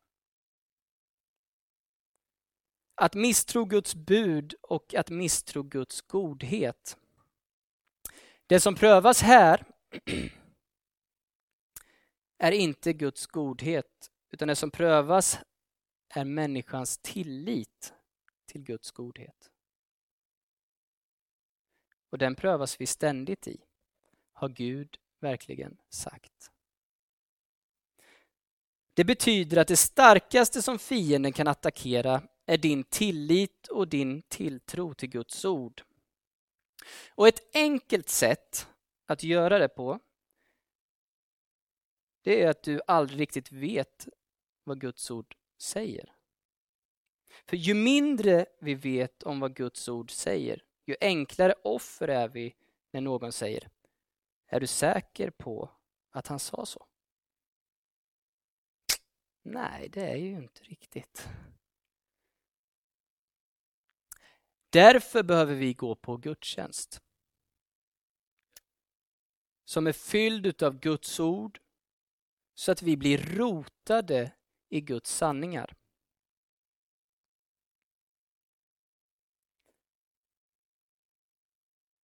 Att 2.95 3.15
misstro 3.15 3.65
Guds 3.65 3.95
bud 3.95 4.55
och 4.63 4.95
att 4.95 5.11
misstro 5.11 5.63
Guds 5.63 6.01
godhet. 6.01 6.97
Det 8.47 8.61
som 8.61 8.75
prövas 8.75 9.23
här 9.23 9.65
är 12.39 12.53
inte 12.53 12.93
Guds 12.93 13.27
godhet, 13.27 14.11
utan 14.31 14.49
det 14.49 14.57
som 14.57 14.71
prövas 14.71 15.39
är 16.09 16.25
människans 16.25 16.99
tillit 16.99 17.95
till 18.47 18.63
Guds 18.63 18.91
godhet. 18.91 19.51
Och 22.11 22.19
den 22.19 22.35
prövas 22.35 22.81
vi 22.81 22.87
ständigt 22.87 23.49
i. 23.49 23.61
Har 24.33 24.49
Gud 24.49 24.99
verkligen 25.21 25.77
sagt? 25.89 26.51
Det 28.95 29.05
betyder 29.05 29.57
att 29.57 29.69
det 29.69 29.77
starkaste 29.77 30.63
som 30.63 30.79
fienden 30.79 31.33
kan 31.33 31.49
attackera 31.49 32.23
är 32.47 32.59
din 32.59 32.85
tillit 32.85 33.67
och 33.67 33.89
din 33.89 34.23
tilltro 34.23 34.95
till 34.95 35.09
Guds 35.09 35.45
ord. 35.45 35.83
Och 37.15 37.29
ett 37.29 37.57
enkelt 37.57 38.09
sätt 38.09 38.69
att 39.07 39.23
göra 39.23 39.59
det 39.59 39.69
på 39.69 40.01
det 42.25 42.43
är 42.43 42.51
att 42.51 42.63
du 42.63 42.81
aldrig 42.87 43.21
riktigt 43.21 43.53
vet 43.53 44.09
vad 44.65 44.81
Guds 44.81 45.11
ord 45.11 45.37
säger. 45.59 46.15
För 47.47 47.57
ju 47.57 47.75
mindre 47.75 48.47
vi 48.61 48.75
vet 48.75 49.23
om 49.23 49.41
vad 49.41 49.57
Guds 49.57 49.89
ord 49.89 50.11
säger, 50.11 50.65
ju 50.87 50.97
enklare 51.01 51.55
offer 51.65 52.09
är 52.09 52.29
vi 52.29 52.57
när 52.91 53.01
någon 53.01 53.33
säger 53.33 53.71
Är 54.47 54.61
du 54.61 54.67
säker 54.67 55.31
på 55.31 55.71
att 56.11 56.27
han 56.27 56.39
sa 56.39 56.67
så? 56.67 56.87
Nej, 59.43 59.89
det 59.89 60.11
är 60.11 60.17
ju 60.17 60.37
inte 60.37 60.63
riktigt. 60.63 61.29
Därför 64.75 65.23
behöver 65.23 65.55
vi 65.55 65.75
gå 65.75 65.95
på 65.95 66.17
gudstjänst. 66.17 67.03
Som 69.65 69.87
är 69.87 69.93
fylld 69.93 70.63
av 70.63 70.79
Guds 70.79 71.21
ord 71.21 71.61
så 72.55 72.73
att 72.73 72.83
vi 72.83 72.97
blir 72.97 73.19
rotade 73.19 74.33
i 74.69 74.81
Guds 74.81 75.17
sanningar. 75.17 75.77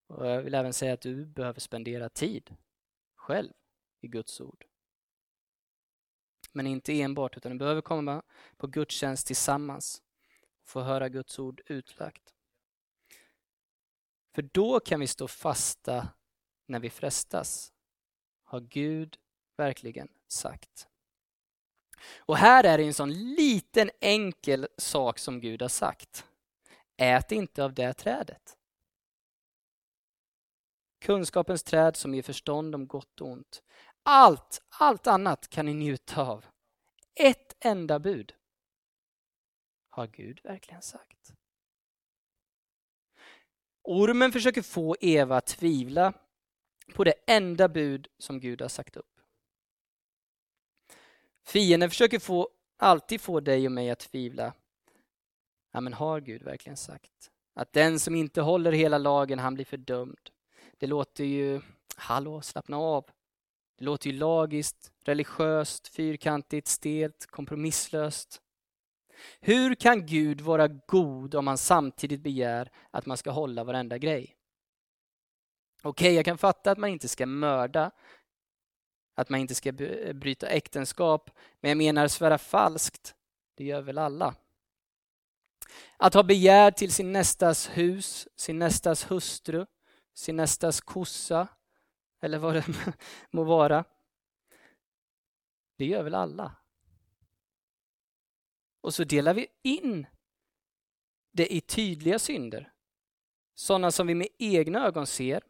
Och 0.06 0.26
jag 0.26 0.42
vill 0.42 0.54
även 0.54 0.72
säga 0.72 0.92
att 0.94 1.00
du 1.00 1.26
behöver 1.26 1.60
spendera 1.60 2.08
tid 2.08 2.56
själv 3.14 3.52
i 4.00 4.08
Guds 4.08 4.40
ord. 4.40 4.66
Men 6.52 6.66
inte 6.66 7.00
enbart, 7.00 7.36
utan 7.36 7.52
du 7.52 7.58
behöver 7.58 7.80
komma 7.80 8.22
på 8.56 8.66
gudstjänst 8.66 9.26
tillsammans 9.26 10.02
och 10.62 10.68
få 10.68 10.80
höra 10.80 11.08
Guds 11.08 11.38
ord 11.38 11.60
utlagt. 11.66 12.34
För 14.34 14.42
då 14.42 14.80
kan 14.80 15.00
vi 15.00 15.06
stå 15.06 15.28
fasta 15.28 16.08
när 16.66 16.80
vi 16.80 16.90
frestas. 16.90 17.72
Har 18.44 18.60
Gud 18.60 19.18
verkligen 19.56 20.08
sagt? 20.28 20.88
Och 22.18 22.36
här 22.36 22.64
är 22.64 22.78
det 22.78 22.84
en 22.84 22.94
sån 22.94 23.12
liten 23.12 23.90
enkel 24.00 24.68
sak 24.78 25.18
som 25.18 25.40
Gud 25.40 25.62
har 25.62 25.68
sagt. 25.68 26.26
Ät 26.96 27.32
inte 27.32 27.64
av 27.64 27.74
det 27.74 27.92
trädet. 27.92 28.56
Kunskapens 31.00 31.62
träd 31.62 31.96
som 31.96 32.14
ger 32.14 32.22
förstånd 32.22 32.74
om 32.74 32.86
gott 32.86 33.20
och 33.20 33.28
ont. 33.28 33.62
Allt, 34.02 34.62
allt 34.68 35.06
annat 35.06 35.48
kan 35.48 35.66
ni 35.66 35.74
njuta 35.74 36.22
av. 36.22 36.46
Ett 37.14 37.56
enda 37.60 37.98
bud. 37.98 38.34
Har 39.90 40.06
Gud 40.06 40.40
verkligen 40.44 40.82
sagt? 40.82 41.34
Ormen 43.90 44.32
försöker 44.32 44.62
få 44.62 44.96
Eva 45.00 45.36
att 45.36 45.46
tvivla 45.46 46.12
på 46.94 47.04
det 47.04 47.14
enda 47.26 47.68
bud 47.68 48.08
som 48.18 48.40
Gud 48.40 48.60
har 48.60 48.68
sagt 48.68 48.96
upp. 48.96 49.20
Fienden 51.46 51.90
försöker 51.90 52.18
få, 52.18 52.48
alltid 52.76 53.20
få 53.20 53.40
dig 53.40 53.66
och 53.66 53.72
mig 53.72 53.90
att 53.90 53.98
tvivla. 53.98 54.52
Ja, 55.72 55.80
men 55.80 55.92
har 55.92 56.20
Gud 56.20 56.42
verkligen 56.42 56.76
sagt 56.76 57.30
att 57.54 57.72
den 57.72 57.98
som 57.98 58.14
inte 58.14 58.40
håller 58.40 58.72
hela 58.72 58.98
lagen, 58.98 59.38
han 59.38 59.54
blir 59.54 59.64
fördömd? 59.64 60.30
Det 60.78 60.86
låter 60.86 61.24
ju, 61.24 61.60
hallå, 61.96 62.40
slappna 62.40 62.76
av. 62.76 63.10
Det 63.78 63.84
låter 63.84 64.10
ju 64.10 64.18
lagiskt, 64.18 64.92
religiöst, 65.00 65.88
fyrkantigt, 65.88 66.68
stelt, 66.68 67.26
kompromisslöst. 67.26 68.42
Hur 69.40 69.74
kan 69.74 70.06
Gud 70.06 70.40
vara 70.40 70.68
god 70.68 71.34
om 71.34 71.46
han 71.46 71.58
samtidigt 71.58 72.20
begär 72.20 72.70
att 72.90 73.06
man 73.06 73.16
ska 73.16 73.30
hålla 73.30 73.64
varenda 73.64 73.98
grej? 73.98 74.36
Okej, 75.82 76.06
okay, 76.06 76.14
jag 76.16 76.24
kan 76.24 76.38
fatta 76.38 76.70
att 76.70 76.78
man 76.78 76.90
inte 76.90 77.08
ska 77.08 77.26
mörda, 77.26 77.90
att 79.14 79.28
man 79.28 79.40
inte 79.40 79.54
ska 79.54 79.72
bryta 80.14 80.46
äktenskap, 80.46 81.30
men 81.60 81.68
jag 81.68 81.78
menar 81.78 82.08
svära 82.08 82.38
falskt, 82.38 83.14
det 83.54 83.64
gör 83.64 83.82
väl 83.82 83.98
alla? 83.98 84.34
Att 85.96 86.14
ha 86.14 86.22
begär 86.22 86.70
till 86.70 86.92
sin 86.92 87.12
nästas 87.12 87.68
hus, 87.68 88.28
sin 88.36 88.58
nästas 88.58 89.10
hustru, 89.10 89.66
sin 90.14 90.36
nästas 90.36 90.80
kossa, 90.80 91.48
eller 92.20 92.38
vad 92.38 92.54
det 92.54 92.64
må 93.30 93.44
vara. 93.44 93.84
Det 95.76 95.84
gör 95.84 96.02
väl 96.02 96.14
alla? 96.14 96.59
Och 98.80 98.94
så 98.94 99.04
delar 99.04 99.34
vi 99.34 99.46
in 99.62 100.06
det 101.32 101.54
i 101.54 101.60
tydliga 101.60 102.18
synder. 102.18 102.72
Sådana 103.54 103.90
som 103.90 104.06
vi 104.06 104.14
med 104.14 104.28
egna 104.38 104.86
ögon 104.86 105.06
ser. 105.06 105.42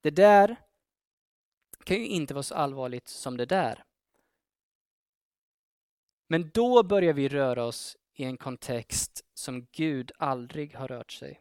Det 0.00 0.10
där 0.10 0.56
kan 1.84 1.96
ju 1.96 2.06
inte 2.06 2.34
vara 2.34 2.42
så 2.42 2.54
allvarligt 2.54 3.08
som 3.08 3.36
det 3.36 3.46
där. 3.46 3.84
Men 6.26 6.50
då 6.54 6.82
börjar 6.82 7.12
vi 7.12 7.28
röra 7.28 7.64
oss 7.64 7.96
i 8.12 8.24
en 8.24 8.36
kontext 8.36 9.24
som 9.34 9.66
Gud 9.72 10.12
aldrig 10.18 10.74
har 10.74 10.88
rört 10.88 11.12
sig. 11.12 11.40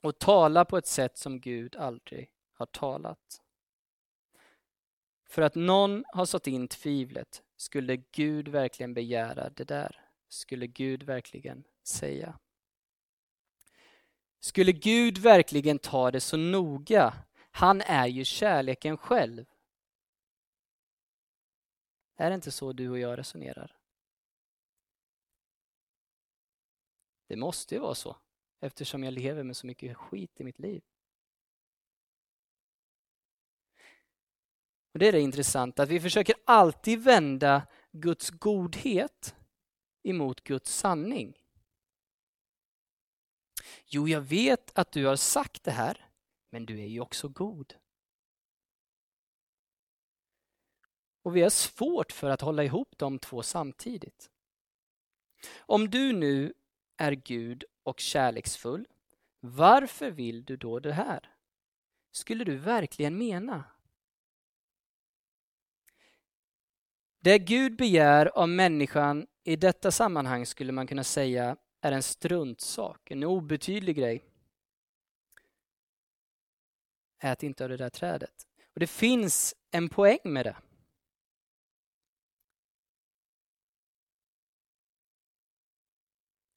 Och 0.00 0.18
tala 0.18 0.64
på 0.64 0.78
ett 0.78 0.86
sätt 0.86 1.18
som 1.18 1.40
Gud 1.40 1.76
aldrig 1.76 2.30
har 2.52 2.66
talat. 2.66 3.42
För 5.32 5.42
att 5.42 5.54
någon 5.54 6.04
har 6.12 6.26
satt 6.26 6.46
in 6.46 6.68
tvivlet, 6.68 7.42
skulle 7.56 7.96
Gud 7.96 8.48
verkligen 8.48 8.94
begära 8.94 9.50
det 9.50 9.64
där? 9.64 10.04
Skulle 10.28 10.66
Gud 10.66 11.02
verkligen 11.02 11.64
säga? 11.82 12.38
Skulle 14.40 14.72
Gud 14.72 15.18
verkligen 15.18 15.78
ta 15.78 16.10
det 16.10 16.20
så 16.20 16.36
noga? 16.36 17.14
Han 17.50 17.80
är 17.80 18.06
ju 18.06 18.24
kärleken 18.24 18.96
själv. 18.96 19.44
Är 22.16 22.30
det 22.30 22.34
inte 22.34 22.50
så 22.50 22.72
du 22.72 22.90
och 22.90 22.98
jag 22.98 23.18
resonerar? 23.18 23.76
Det 27.26 27.36
måste 27.36 27.74
ju 27.74 27.80
vara 27.80 27.94
så, 27.94 28.16
eftersom 28.60 29.04
jag 29.04 29.12
lever 29.12 29.42
med 29.42 29.56
så 29.56 29.66
mycket 29.66 29.96
skit 29.96 30.40
i 30.40 30.44
mitt 30.44 30.58
liv. 30.58 30.82
Och 34.92 34.98
Det 34.98 35.08
är 35.08 35.12
det 35.12 35.20
intressanta, 35.20 35.82
att 35.82 35.88
vi 35.88 36.00
försöker 36.00 36.34
alltid 36.44 37.04
vända 37.04 37.66
Guds 37.92 38.30
godhet 38.30 39.34
emot 40.02 40.44
Guds 40.44 40.74
sanning. 40.74 41.38
Jo, 43.86 44.08
jag 44.08 44.20
vet 44.20 44.78
att 44.78 44.92
du 44.92 45.06
har 45.06 45.16
sagt 45.16 45.64
det 45.64 45.70
här, 45.70 46.06
men 46.50 46.66
du 46.66 46.80
är 46.80 46.86
ju 46.86 47.00
också 47.00 47.28
god. 47.28 47.74
Och 51.22 51.36
vi 51.36 51.42
har 51.42 51.50
svårt 51.50 52.12
för 52.12 52.30
att 52.30 52.40
hålla 52.40 52.64
ihop 52.64 52.98
de 52.98 53.18
två 53.18 53.42
samtidigt. 53.42 54.30
Om 55.58 55.90
du 55.90 56.12
nu 56.12 56.54
är 56.96 57.12
Gud 57.12 57.64
och 57.82 58.00
kärleksfull, 58.00 58.88
varför 59.40 60.10
vill 60.10 60.44
du 60.44 60.56
då 60.56 60.80
det 60.80 60.92
här? 60.92 61.34
Skulle 62.10 62.44
du 62.44 62.56
verkligen 62.56 63.18
mena 63.18 63.64
Det 67.24 67.38
Gud 67.38 67.76
begär 67.76 68.26
av 68.26 68.48
människan 68.48 69.26
i 69.44 69.56
detta 69.56 69.90
sammanhang 69.90 70.46
skulle 70.46 70.72
man 70.72 70.86
kunna 70.86 71.04
säga 71.04 71.56
är 71.80 71.92
en 71.92 72.02
struntsak, 72.02 73.10
en 73.10 73.24
obetydlig 73.24 73.96
grej. 73.96 74.24
Ät 77.22 77.42
inte 77.42 77.64
av 77.64 77.70
det 77.70 77.76
där 77.76 77.90
trädet. 77.90 78.46
Och 78.74 78.80
det 78.80 78.86
finns 78.86 79.54
en 79.70 79.88
poäng 79.88 80.18
med 80.24 80.46
det. 80.46 80.56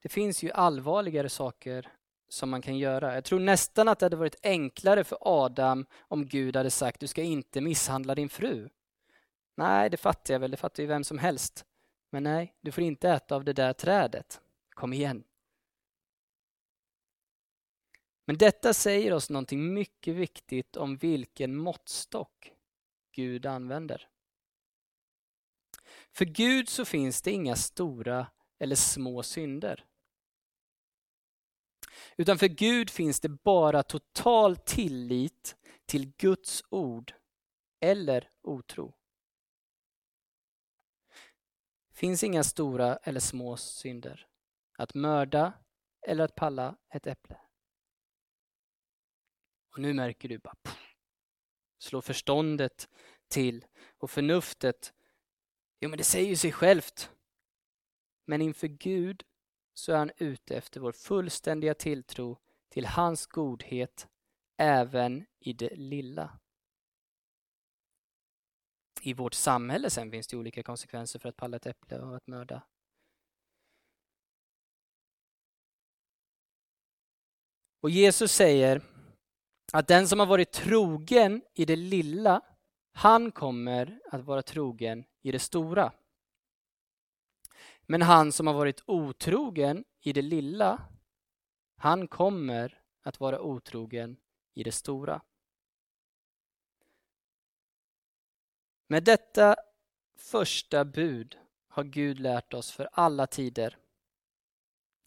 Det 0.01 0.10
finns 0.10 0.43
ju 0.43 0.51
allvarligare 0.51 1.30
saker 1.30 1.91
som 2.30 2.49
man 2.49 2.62
kan 2.62 2.78
göra. 2.78 3.13
Jag 3.13 3.23
tror 3.23 3.39
nästan 3.39 3.88
att 3.88 3.99
det 3.99 4.06
hade 4.06 4.15
varit 4.15 4.39
enklare 4.43 5.04
för 5.04 5.17
Adam 5.21 5.86
om 5.99 6.25
Gud 6.25 6.56
hade 6.56 6.71
sagt 6.71 6.99
du 6.99 7.08
ska 7.08 7.21
inte 7.21 7.62
misshandla 7.62 8.15
din 8.15 8.30
fru. 8.30 8.69
Nej, 9.56 9.89
det 9.89 9.98
fattar 9.98 10.34
jag 10.34 10.39
väl, 10.39 10.52
det 10.52 10.58
fattar 10.58 10.84
ju 10.84 10.88
vem 10.88 11.04
som 11.04 11.18
helst. 11.18 11.65
Men 12.10 12.24
nej, 12.24 12.56
du 12.62 12.72
får 12.72 12.84
inte 12.84 13.10
äta 13.10 13.36
av 13.36 13.44
det 13.44 13.54
där 13.54 13.74
trädet. 13.74 14.41
Kom 14.70 14.94
igen. 14.94 15.24
Men 18.26 18.38
detta 18.38 18.74
säger 18.74 19.13
oss 19.13 19.30
någonting 19.30 19.74
mycket 19.74 20.15
viktigt 20.15 20.78
om 20.78 20.98
vilken 20.98 21.56
måttstock 21.56 22.52
Gud 23.12 23.46
använder. 23.46 24.10
För 26.12 26.26
Gud 26.26 26.70
så 26.70 26.86
finns 26.86 27.22
det 27.22 27.32
inga 27.32 27.56
stora 27.56 28.28
eller 28.60 28.76
små 28.76 29.24
synder. 29.24 29.86
Utan 32.18 32.38
för 32.38 32.48
Gud 32.48 32.89
finns 32.89 33.20
det 33.20 33.30
bara 33.30 33.84
total 33.84 34.58
tillit 34.58 35.56
till 35.86 36.12
Guds 36.18 36.63
ord 36.70 37.13
eller 37.80 38.30
otro 38.41 38.94
finns 41.96 42.24
inga 42.24 42.44
stora 42.44 42.96
eller 42.96 43.20
små 43.20 43.58
synder. 43.58 44.28
Att 44.78 44.94
mörda 44.94 45.54
eller 46.08 46.24
att 46.24 46.36
palla 46.36 46.78
ett 46.90 47.08
äpple. 47.08 47.38
Och 49.72 49.80
nu 49.80 49.94
märker 49.94 50.30
du 50.30 50.38
bara 50.38 50.56
pff, 50.64 50.96
slår 51.78 52.02
förståndet 52.02 52.90
till 53.28 53.66
och 53.98 54.12
förnuftet. 54.12 54.94
Jo, 55.80 55.90
men 55.90 55.98
det 55.98 56.04
säger 56.04 56.30
ju 56.30 56.36
sig 56.36 56.52
självt. 56.52 57.12
Men 58.26 58.42
inför 58.42 58.68
Gud 58.68 59.24
så 59.74 59.92
är 59.92 59.98
han 59.98 60.12
ute 60.18 60.58
efter 60.58 60.80
vår 60.80 60.92
fullständiga 60.92 61.74
tilltro 61.74 62.40
till 62.70 62.86
hans 62.86 63.26
godhet 63.26 64.08
även 64.58 65.26
i 65.40 65.54
det 65.54 65.76
lilla 65.76 66.40
i 69.06 69.13
vårt 69.13 69.34
samhälle 69.34 69.89
sen 69.89 70.12
finns 70.12 70.28
det 70.28 70.38
olika 70.38 70.63
konsekvenser 70.63 71.20
för 71.20 71.30
att 71.30 71.38
palla 71.38 71.58
ett 71.58 71.65
äpple 71.65 72.00
och 72.00 72.15
att 72.15 72.28
mörda. 72.28 72.62
Och 77.82 77.89
Jesus 77.89 78.32
säger 78.32 78.82
att 79.74 79.88
den 79.88 80.08
som 80.08 80.20
har 80.20 80.26
varit 80.26 80.52
trogen 80.52 81.41
i 81.54 81.65
det 81.65 81.76
lilla, 81.76 82.41
han 82.91 83.32
kommer 83.32 84.00
att 84.12 84.24
vara 84.24 84.41
trogen 84.41 85.04
i 85.22 85.32
det 85.32 85.39
stora. 85.39 85.91
Men 87.82 88.02
han 88.02 88.32
som 88.32 88.48
har 88.48 88.54
varit 88.54 88.84
otrogen 88.86 89.84
i 90.02 90.13
det 90.13 90.22
lilla, 90.22 90.82
han 91.78 92.08
kommer 92.08 92.82
att 93.04 93.20
vara 93.20 93.41
otrogen 93.41 94.18
i 94.54 94.63
det 94.63 94.72
stora. 94.72 95.22
Med 98.88 99.04
detta 99.04 99.56
första 100.15 100.86
bud 100.86 101.38
har 101.67 101.84
Gud 101.84 102.19
lärt 102.19 102.54
oss 102.54 102.71
för 102.71 102.89
alla 102.91 103.28
tider 103.28 103.78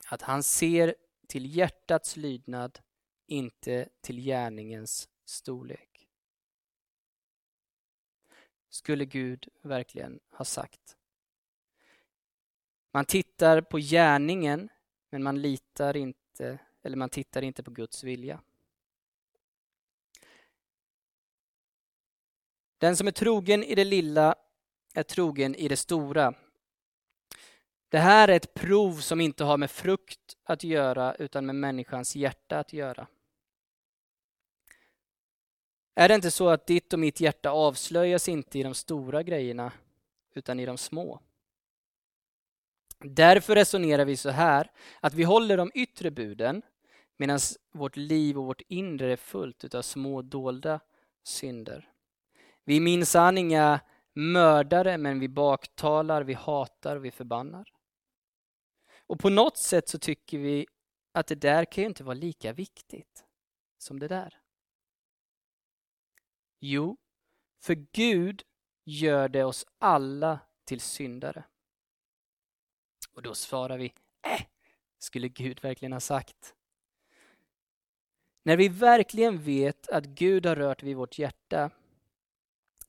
att 0.07 0.23
han 0.23 0.43
ser 0.43 0.95
till 1.27 1.57
hjärtats 1.57 2.17
lydnad, 2.17 2.81
inte 3.27 3.89
till 4.01 4.21
gärningens 4.21 5.09
storlek. 5.25 6.09
Skulle 8.69 9.05
Gud 9.05 9.49
verkligen 9.63 10.21
ha 10.31 10.45
sagt. 10.45 10.97
Man 12.91 13.05
tittar 13.05 13.61
på 13.61 13.79
gärningen, 13.79 14.69
men 15.11 15.23
man 15.23 15.43
litar 15.43 15.97
inte, 15.97 16.59
eller 16.83 16.97
man 16.97 17.11
tittar 17.11 17.43
inte 17.43 17.63
på 17.63 17.71
Guds 17.71 18.05
vilja. 18.05 18.43
Den 22.79 22.97
som 22.97 23.07
är 23.07 23.13
trogen 23.13 23.65
i 23.65 23.75
det 23.75 23.85
lilla 23.85 24.35
är 24.95 25.03
trogen 25.03 25.55
i 25.55 25.69
det 25.69 25.77
stora. 25.77 26.35
Det 27.89 27.99
här 27.99 28.29
är 28.29 28.37
ett 28.37 28.55
prov 28.55 28.95
som 28.95 29.21
inte 29.21 29.45
har 29.45 29.57
med 29.57 29.71
frukt 29.71 30.37
att 30.45 30.65
göra 30.65 31.15
utan 31.15 31.47
med 31.47 31.55
människans 31.55 32.17
hjärta 32.17 32.59
att 32.59 32.73
göra. 32.73 33.07
Är 35.95 36.09
det 36.09 36.15
inte 36.15 36.31
så 36.31 36.49
att 36.49 36.67
ditt 36.67 36.93
och 36.93 36.99
mitt 36.99 37.21
hjärta 37.21 37.51
avslöjas 37.51 38.29
inte 38.29 38.59
i 38.59 38.63
de 38.63 38.75
stora 38.75 39.23
grejerna 39.23 39.73
utan 40.35 40.61
i 40.61 40.67
de 40.67 40.79
små? 40.79 41.21
Därför 42.99 43.55
resonerar 43.55 44.05
vi 44.05 44.17
så 44.17 44.31
här 44.31 44.71
att 45.01 45.15
vi 45.15 45.23
håller 45.25 45.57
de 45.57 45.71
yttre 45.75 46.11
buden 46.11 46.63
medan 47.17 47.39
vårt 47.73 47.97
liv 47.97 48.39
och 48.39 48.45
vårt 48.45 48.63
inre 48.69 49.13
är 49.13 49.17
fullt 49.17 49.75
av 49.75 49.83
små 49.83 50.23
dolda 50.23 50.81
synder. 51.23 51.93
Vi 52.69 52.77
är 52.77 52.81
minsann 52.81 53.39
inga 53.39 53.81
mördare 54.13 54.99
men 54.99 55.21
vi 55.21 55.29
baktalar, 55.29 56.23
vi 56.23 56.35
hatar 56.35 56.97
och 56.97 57.05
vi 57.05 57.11
förbannar. 57.11 57.73
Och 59.07 59.21
på 59.21 59.31
något 59.31 59.57
sätt 59.57 59.89
så 59.89 59.99
tycker 59.99 60.39
vi 60.39 60.67
att 61.13 61.27
det 61.27 61.35
där 61.35 61.65
kan 61.65 61.83
ju 61.83 61.89
inte 61.89 62.05
vara 62.05 62.15
lika 62.15 62.53
viktigt 62.53 63.25
som 63.79 63.99
det 63.99 64.09
där. 64.09 64.41
Jo, 66.61 66.97
för 67.63 67.75
Gud 67.75 68.43
gör 68.85 69.29
det 69.29 69.45
oss 69.45 69.67
alla 69.79 70.39
till 70.65 70.81
syndare. 70.81 71.45
Och 73.13 73.23
då 73.23 73.35
svarar 73.35 73.79
vi, 73.79 73.93
äh, 74.23 74.47
skulle 74.99 75.29
Gud 75.29 75.63
verkligen 75.63 75.93
ha 75.93 76.01
sagt. 76.01 76.55
När 78.43 78.57
vi 78.57 78.69
verkligen 78.69 79.43
vet 79.43 79.89
att 79.89 80.05
Gud 80.05 80.47
har 80.47 80.57
rört 80.57 80.83
vid 80.83 80.97
vårt 80.97 81.19
hjärta, 81.19 81.71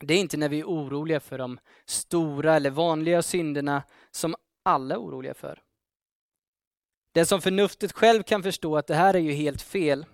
det 0.08 0.14
är 0.14 0.20
inte 0.20 0.38
när 0.38 0.50
vi 0.50 0.60
är 0.60 0.66
oroliga 0.66 1.20
för 1.20 1.38
de 1.38 1.60
stora 1.86 2.56
eller 2.56 2.70
vanliga 2.70 3.22
synderna 3.22 3.84
som 4.12 4.36
alla 4.64 4.96
är 4.96 5.00
oroliga 5.00 5.34
för. 5.34 5.62
Det 7.12 7.26
som 7.26 7.42
förnuftet 7.42 7.92
själv 7.92 8.24
kan 8.24 8.44
förstå 8.44 8.78
att 8.78 8.88
det 8.88 8.96
här 8.96 9.14
är 9.14 9.20
ju 9.20 9.32
helt 9.32 9.62
fel. 9.62 10.06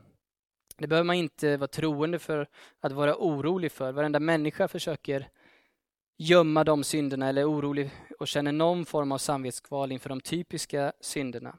Det 0.77 0.87
behöver 0.87 1.05
man 1.05 1.15
inte 1.15 1.57
vara 1.57 1.67
troende 1.67 2.19
för 2.19 2.47
att 2.79 2.91
vara 2.91 3.15
orolig 3.15 3.71
för. 3.71 3.91
Varenda 3.91 4.19
människa 4.19 4.67
försöker 4.67 5.29
gömma 6.17 6.63
de 6.63 6.83
synderna 6.83 7.29
eller 7.29 7.41
är 7.41 7.51
orolig 7.51 7.91
och 8.19 8.27
känner 8.27 8.51
någon 8.51 8.85
form 8.85 9.11
av 9.11 9.17
samvetskval 9.17 9.91
inför 9.91 10.09
de 10.09 10.21
typiska 10.21 10.93
synderna. 11.01 11.57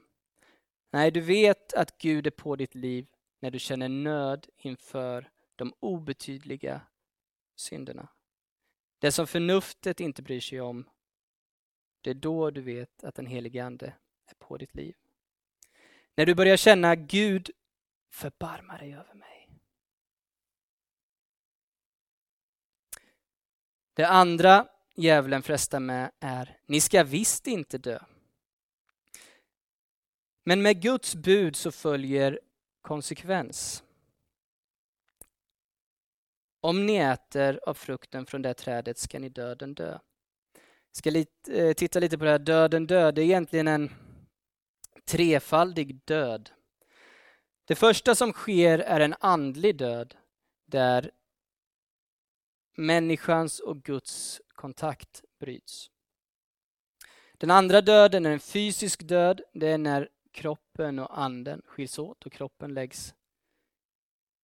Nej, 0.91 1.11
du 1.11 1.21
vet 1.21 1.73
att 1.73 1.97
Gud 1.97 2.27
är 2.27 2.31
på 2.31 2.55
ditt 2.55 2.75
liv 2.75 3.07
när 3.39 3.51
du 3.51 3.59
känner 3.59 3.89
nöd 3.89 4.47
inför 4.57 5.29
de 5.55 5.73
obetydliga 5.79 6.81
synderna. 7.55 8.07
Det 8.99 9.11
som 9.11 9.27
förnuftet 9.27 9.99
inte 9.99 10.21
bryr 10.21 10.41
sig 10.41 10.61
om, 10.61 10.89
det 12.01 12.09
är 12.09 12.13
då 12.13 12.51
du 12.51 12.61
vet 12.61 13.03
att 13.03 13.15
den 13.15 13.25
helige 13.25 13.65
Ande 13.65 13.93
är 14.25 14.35
på 14.35 14.57
ditt 14.57 14.75
liv. 14.75 14.95
När 16.15 16.25
du 16.25 16.35
börjar 16.35 16.57
känna 16.57 16.95
Gud, 16.95 17.51
förbarma 18.09 18.77
dig 18.77 18.93
över 18.93 19.13
mig. 19.13 19.49
Det 23.93 24.07
andra 24.07 24.67
djävulen 24.95 25.43
frestar 25.43 25.79
med 25.79 26.11
är, 26.19 26.59
ni 26.65 26.81
ska 26.81 27.03
visst 27.03 27.47
inte 27.47 27.77
dö. 27.77 27.99
Men 30.43 30.61
med 30.61 30.81
Guds 30.81 31.15
bud 31.15 31.55
så 31.55 31.71
följer 31.71 32.39
konsekvens. 32.81 33.83
Om 36.61 36.85
ni 36.85 36.95
äter 36.95 37.59
av 37.65 37.73
frukten 37.73 38.25
från 38.25 38.41
det 38.41 38.53
trädet 38.53 38.97
ska 38.97 39.19
ni 39.19 39.29
döden 39.29 39.73
dö. 39.73 39.99
Vi 40.53 40.99
Ska 40.99 41.09
lite, 41.09 41.67
eh, 41.67 41.73
titta 41.73 41.99
lite 41.99 42.17
på 42.17 42.23
det 42.23 42.31
här 42.31 42.39
döden 42.39 42.87
dö. 42.87 43.11
Det 43.11 43.21
är 43.21 43.25
egentligen 43.25 43.67
en 43.67 43.89
trefaldig 45.05 45.99
död. 46.05 46.49
Det 47.65 47.75
första 47.75 48.15
som 48.15 48.33
sker 48.33 48.79
är 48.79 48.99
en 48.99 49.15
andlig 49.19 49.77
död 49.77 50.15
där 50.65 51.11
människans 52.77 53.59
och 53.59 53.83
Guds 53.83 54.41
kontakt 54.47 55.23
bryts. 55.39 55.91
Den 57.33 57.51
andra 57.51 57.81
döden 57.81 58.25
är 58.25 58.31
en 58.31 58.39
fysisk 58.39 59.07
död. 59.07 59.41
Det 59.53 59.67
är 59.67 59.77
när 59.77 60.09
kroppen 60.31 60.99
och 60.99 61.19
anden 61.19 61.61
skiljs 61.65 61.99
åt 61.99 62.25
och 62.25 62.31
kroppen 62.31 62.73
läggs 62.73 63.15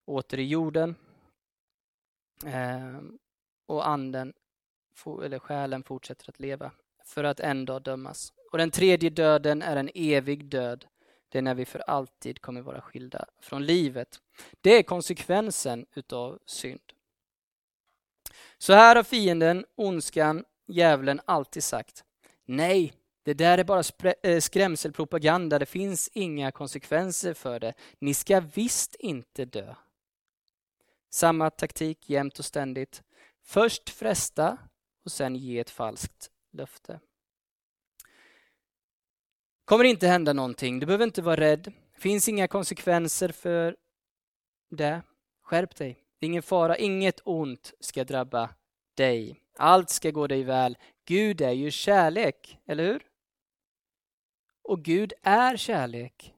åter 0.06 0.38
i 0.38 0.44
jorden. 0.44 0.94
Eh, 2.46 3.00
och 3.66 3.88
anden, 3.88 4.32
eller 5.24 5.38
själen, 5.38 5.82
fortsätter 5.82 6.30
att 6.30 6.40
leva 6.40 6.72
för 7.04 7.24
att 7.24 7.40
en 7.40 7.64
dag 7.64 7.82
dömas. 7.82 8.32
Och 8.52 8.58
den 8.58 8.70
tredje 8.70 9.10
döden 9.10 9.62
är 9.62 9.76
en 9.76 9.90
evig 9.94 10.44
död. 10.44 10.86
Det 11.28 11.38
är 11.38 11.42
när 11.42 11.54
vi 11.54 11.64
för 11.64 11.78
alltid 11.78 12.40
kommer 12.40 12.60
vara 12.60 12.80
skilda 12.80 13.24
från 13.40 13.66
livet. 13.66 14.20
Det 14.60 14.70
är 14.70 14.82
konsekvensen 14.82 15.86
utav 15.94 16.38
synd. 16.46 16.92
Så 18.58 18.72
här 18.72 18.96
har 18.96 19.02
fienden, 19.02 19.64
ondskan, 19.74 20.44
djävulen 20.66 21.20
alltid 21.24 21.64
sagt. 21.64 22.04
Nej, 22.44 22.92
det 23.22 23.34
där 23.34 23.58
är 23.58 23.64
bara 23.64 23.82
eh, 24.22 24.40
skrämselpropaganda. 24.40 25.58
Det 25.58 25.66
finns 25.66 26.10
inga 26.12 26.52
konsekvenser 26.52 27.34
för 27.34 27.60
det. 27.60 27.74
Ni 27.98 28.14
ska 28.14 28.40
visst 28.40 28.94
inte 28.94 29.44
dö. 29.44 29.74
Samma 31.14 31.50
taktik 31.50 32.10
jämt 32.10 32.38
och 32.38 32.44
ständigt. 32.44 33.02
Först 33.42 33.90
fresta 33.90 34.58
och 35.04 35.12
sen 35.12 35.36
ge 35.36 35.58
ett 35.58 35.70
falskt 35.70 36.30
löfte. 36.52 37.00
kommer 39.64 39.84
inte 39.84 40.06
hända 40.06 40.32
någonting. 40.32 40.80
Du 40.80 40.86
behöver 40.86 41.04
inte 41.04 41.22
vara 41.22 41.36
rädd. 41.36 41.72
Det 41.94 42.00
finns 42.00 42.28
inga 42.28 42.48
konsekvenser 42.48 43.28
för 43.28 43.76
det. 44.70 45.02
Skärp 45.42 45.76
dig. 45.76 46.04
Det 46.18 46.26
är 46.26 46.28
ingen 46.28 46.42
fara. 46.42 46.76
Inget 46.76 47.20
ont 47.24 47.74
ska 47.80 48.04
drabba 48.04 48.50
dig. 48.94 49.40
Allt 49.58 49.90
ska 49.90 50.10
gå 50.10 50.26
dig 50.26 50.42
väl. 50.42 50.78
Gud 51.04 51.40
är 51.40 51.52
ju 51.52 51.70
kärlek, 51.70 52.58
eller 52.66 52.84
hur? 52.84 53.06
Och 54.62 54.84
Gud 54.84 55.12
är 55.22 55.56
kärlek. 55.56 56.34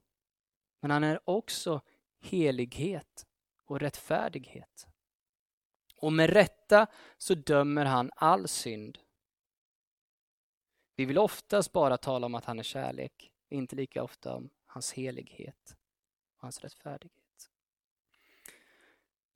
Men 0.81 0.91
han 0.91 1.05
är 1.05 1.21
också 1.25 1.81
helighet 2.21 3.27
och 3.67 3.81
rättfärdighet. 3.81 4.87
Och 5.97 6.13
med 6.13 6.31
rätta 6.31 6.87
så 7.19 7.35
dömer 7.35 7.85
han 7.85 8.11
all 8.17 8.49
synd. 8.49 8.99
Vi 10.97 11.05
vill 11.05 11.19
oftast 11.19 11.73
bara 11.73 11.97
tala 11.97 12.27
om 12.27 12.35
att 12.35 12.45
han 12.45 12.59
är 12.59 12.63
kärlek, 12.63 13.33
inte 13.49 13.77
lika 13.77 14.03
ofta 14.03 14.35
om 14.35 14.51
hans 14.67 14.93
helighet 14.93 15.77
och 16.37 16.43
hans 16.43 16.61
rättfärdighet. 16.61 17.23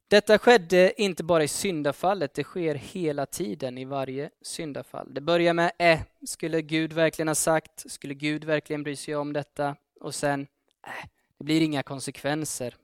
Detta 0.08 0.38
skedde 0.38 1.02
inte 1.02 1.24
bara 1.24 1.44
i 1.44 1.48
syndafallet, 1.48 2.34
det 2.34 2.44
sker 2.44 2.74
hela 2.74 3.26
tiden 3.26 3.78
i 3.78 3.84
varje 3.84 4.30
syndafall. 4.42 5.14
Det 5.14 5.20
börjar 5.20 5.54
med 5.54 5.72
äh, 5.78 6.00
skulle 6.26 6.62
Gud 6.62 6.92
verkligen 6.92 7.28
ha 7.28 7.34
sagt? 7.34 7.90
Skulle 7.90 8.14
Gud 8.14 8.44
verkligen 8.44 8.82
bry 8.82 8.96
sig 8.96 9.16
om 9.16 9.32
detta? 9.32 9.76
Och 10.00 10.14
sen, 10.14 10.46
äh, 10.86 11.08
det 11.38 11.44
blir 11.44 11.60
inga 11.60 11.82
konsekvenser 11.82 12.76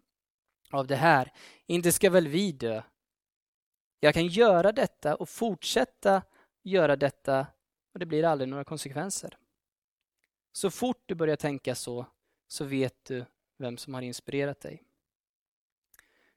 av 0.71 0.87
det 0.87 0.97
här. 0.97 1.33
Inte 1.67 1.93
ska 1.93 2.11
väl 2.11 2.29
vi 2.29 2.53
dö? 2.53 2.83
Jag 4.01 4.15
kan 4.15 4.27
göra 4.27 4.73
detta 4.73 5.15
och 5.15 5.29
fortsätta 5.29 6.23
göra 6.63 6.97
detta 6.97 7.47
och 7.93 7.99
det 7.99 8.07
blir 8.07 8.25
aldrig 8.25 8.49
några 8.49 8.65
konsekvenser. 8.65 9.39
Så 10.53 10.71
fort 10.71 11.03
du 11.07 11.15
börjar 11.15 11.37
tänka 11.37 11.75
så, 11.75 12.07
så 12.49 12.65
vet 12.65 13.05
du 13.05 13.25
vem 13.59 13.77
som 13.77 13.95
har 13.95 14.03
inspirerat 14.03 14.61
dig. 14.61 14.83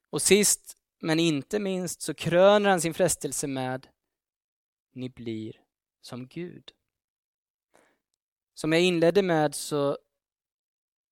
Och 0.10 0.22
sist 0.22 0.76
men 1.00 1.20
inte 1.20 1.60
minst 1.60 2.02
så 2.02 2.14
kröner 2.14 2.70
han 2.70 2.82
sin 2.82 2.94
frestelse 2.94 3.48
med 3.48 3.88
Ni 4.94 5.10
blir 5.10 5.62
som 6.02 6.28
Gud. 6.28 6.72
Som 8.54 8.74
jag 8.74 8.82
inledde 8.82 9.22
med 9.22 9.56
så 9.56 9.98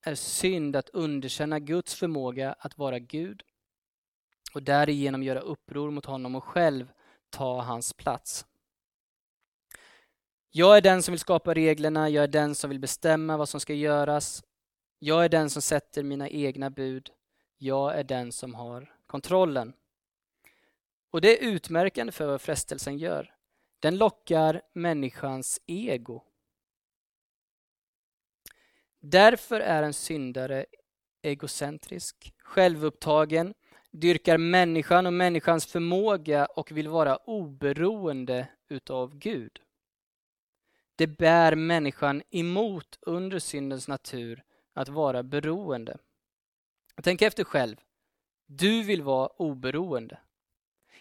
är 0.01 0.15
synd 0.15 0.75
att 0.75 0.89
underkänna 0.89 1.59
Guds 1.59 1.95
förmåga 1.95 2.53
att 2.59 2.77
vara 2.77 2.99
Gud 2.99 3.43
och 4.53 4.63
därigenom 4.63 5.23
göra 5.23 5.39
uppror 5.39 5.91
mot 5.91 6.05
honom 6.05 6.35
och 6.35 6.43
själv 6.43 6.91
ta 7.29 7.61
hans 7.61 7.93
plats. 7.93 8.45
Jag 10.51 10.77
är 10.77 10.81
den 10.81 11.03
som 11.03 11.11
vill 11.11 11.19
skapa 11.19 11.53
reglerna, 11.53 12.09
jag 12.09 12.23
är 12.23 12.27
den 12.27 12.55
som 12.55 12.69
vill 12.69 12.79
bestämma 12.79 13.37
vad 13.37 13.49
som 13.49 13.59
ska 13.59 13.73
göras. 13.73 14.43
Jag 14.99 15.25
är 15.25 15.29
den 15.29 15.49
som 15.49 15.61
sätter 15.61 16.03
mina 16.03 16.29
egna 16.29 16.69
bud. 16.69 17.09
Jag 17.57 17.99
är 17.99 18.03
den 18.03 18.31
som 18.31 18.55
har 18.55 18.95
kontrollen. 19.07 19.73
Och 21.11 21.21
det 21.21 21.39
är 21.39 21.49
utmärkande 21.49 22.11
för 22.11 22.27
vad 22.27 22.41
frestelsen 22.41 22.97
gör. 22.97 23.33
Den 23.79 23.97
lockar 23.97 24.61
människans 24.73 25.61
ego. 25.65 26.23
Därför 29.09 29.59
är 29.59 29.83
en 29.83 29.93
syndare 29.93 30.65
egocentrisk, 31.21 32.33
självupptagen, 32.43 33.53
dyrkar 33.91 34.37
människan 34.37 35.05
och 35.05 35.13
människans 35.13 35.65
förmåga 35.65 36.45
och 36.45 36.71
vill 36.71 36.87
vara 36.87 37.15
oberoende 37.15 38.47
utav 38.69 39.15
Gud. 39.17 39.59
Det 40.95 41.07
bär 41.07 41.55
människan 41.55 42.23
emot 42.29 42.97
under 43.01 43.39
syndens 43.39 43.87
natur 43.87 44.43
att 44.73 44.89
vara 44.89 45.23
beroende. 45.23 45.97
Tänk 47.03 47.21
efter 47.21 47.43
själv. 47.43 47.75
Du 48.45 48.83
vill 48.83 49.01
vara 49.01 49.27
oberoende. 49.27 50.19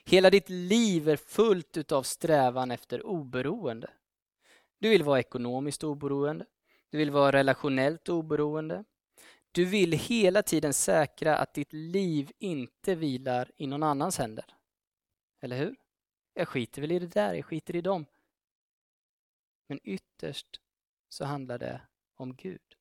Hela 0.05 0.31
ditt 0.31 0.49
liv 0.49 1.09
är 1.09 1.17
fullt 1.17 1.77
utav 1.77 2.03
strävan 2.03 2.71
efter 2.71 3.07
oberoende. 3.07 3.91
Du 4.79 4.89
vill 4.89 5.03
vara 5.03 5.21
ekonomiskt 5.21 5.85
oberoende. 5.85 6.47
Du 6.97 6.99
vill 6.99 7.11
vara 7.11 7.33
relationellt 7.33 8.09
oberoende. 8.09 8.85
Du 9.53 9.65
vill 9.65 9.93
hela 9.93 10.43
tiden 10.43 10.75
säkra 10.75 11.37
att 11.37 11.55
ditt 11.55 11.73
liv 11.73 12.33
inte 12.39 12.95
vilar 12.95 13.51
i 13.57 13.67
någon 13.67 13.83
annans 13.83 14.19
händer. 14.19 14.45
Eller 15.41 15.57
hur? 15.57 15.77
Jag 16.35 16.49
skiter 16.49 16.81
väl 16.81 16.93
i 16.93 16.99
det 16.99 17.07
där, 17.07 17.35
jag 17.35 17.45
skiter 17.45 17.77
i 17.77 17.81
dem. 17.81 18.07
Men 19.69 19.81
ytterst 19.85 20.61
så 21.09 21.25
handlar 21.25 21.59
det 21.59 21.81
om 22.15 22.35
Gud. 22.35 22.77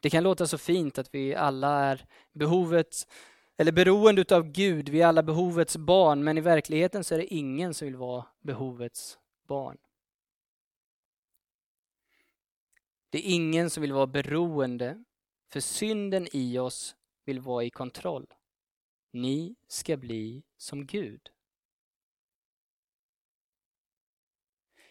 Det 0.00 0.10
kan 0.10 0.24
låta 0.24 0.46
så 0.46 0.58
fint 0.58 0.98
att 0.98 1.14
vi 1.14 1.34
alla 1.34 1.80
är 1.84 2.06
behovet 2.32 3.08
eller 3.56 3.72
beroende 3.72 4.36
av 4.36 4.42
Gud, 4.42 4.88
vi 4.88 5.02
är 5.02 5.06
alla 5.06 5.22
behovets 5.22 5.76
barn, 5.76 6.24
men 6.24 6.38
i 6.38 6.40
verkligheten 6.40 7.04
så 7.04 7.14
är 7.14 7.18
det 7.18 7.34
ingen 7.34 7.74
som 7.74 7.86
vill 7.86 7.96
vara 7.96 8.24
behovets 8.40 9.18
barn. 9.46 9.78
Det 13.10 13.18
är 13.18 13.34
ingen 13.34 13.70
som 13.70 13.80
vill 13.80 13.92
vara 13.92 14.06
beroende, 14.06 15.04
för 15.52 15.60
synden 15.60 16.28
i 16.32 16.58
oss 16.58 16.96
vill 17.24 17.40
vara 17.40 17.64
i 17.64 17.70
kontroll. 17.70 18.26
Ni 19.12 19.56
ska 19.68 19.96
bli 19.96 20.42
som 20.56 20.86
Gud. 20.86 21.30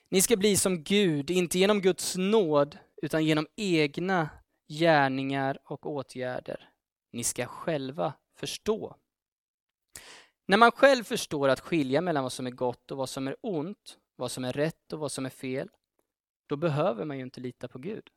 Ni 0.10 0.22
ska 0.22 0.38
bli 0.38 0.58
som 0.58 0.84
Gud, 0.84 1.30
inte 1.30 1.60
genom 1.60 1.82
Guds 1.82 2.16
nåd, 2.18 2.78
utan 3.02 3.26
genom 3.26 3.48
egna 3.56 4.30
gärningar 4.68 5.60
och 5.64 5.86
åtgärder. 5.86 6.70
Ni 7.12 7.24
ska 7.24 7.46
själva 7.46 8.14
förstå. 8.36 8.96
När 10.46 10.58
man 10.58 10.72
själv 10.72 11.04
förstår 11.04 11.50
att 11.50 11.60
skilja 11.60 12.02
mellan 12.02 12.24
vad 12.24 12.32
som 12.34 12.48
är 12.48 12.52
gott 12.52 12.92
och 12.92 12.98
vad 12.98 13.10
som 13.10 13.28
är 13.28 13.36
ont, 13.42 13.98
vad 14.16 14.32
som 14.32 14.46
är 14.46 14.54
rätt 14.54 14.94
och 14.94 15.00
vad 15.00 15.12
som 15.12 15.26
är 15.26 15.30
fel, 15.30 15.70
då 16.48 16.56
behöver 16.56 17.06
man 17.06 17.18
ju 17.18 17.24
inte 17.24 17.40
lita 17.40 17.68
på 17.68 17.80
Gud. 17.80 18.10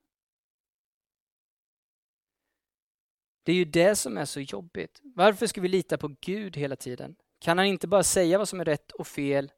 Det 3.42 3.52
är 3.52 3.56
ju 3.56 3.64
det 3.64 3.96
som 3.96 4.18
är 4.18 4.24
så 4.24 4.40
jobbigt. 4.40 5.00
Varför 5.02 5.46
ska 5.46 5.60
vi 5.60 5.68
lita 5.68 5.98
på 5.98 6.16
Gud 6.20 6.56
hela 6.56 6.76
tiden? 6.76 7.16
Kan 7.38 7.58
han 7.58 7.66
inte 7.66 7.88
bara 7.88 8.02
säga 8.02 8.38
vad 8.38 8.48
som 8.48 8.60
är 8.60 8.64
rätt 8.64 8.92
och 8.92 9.06
fel? 9.06 9.52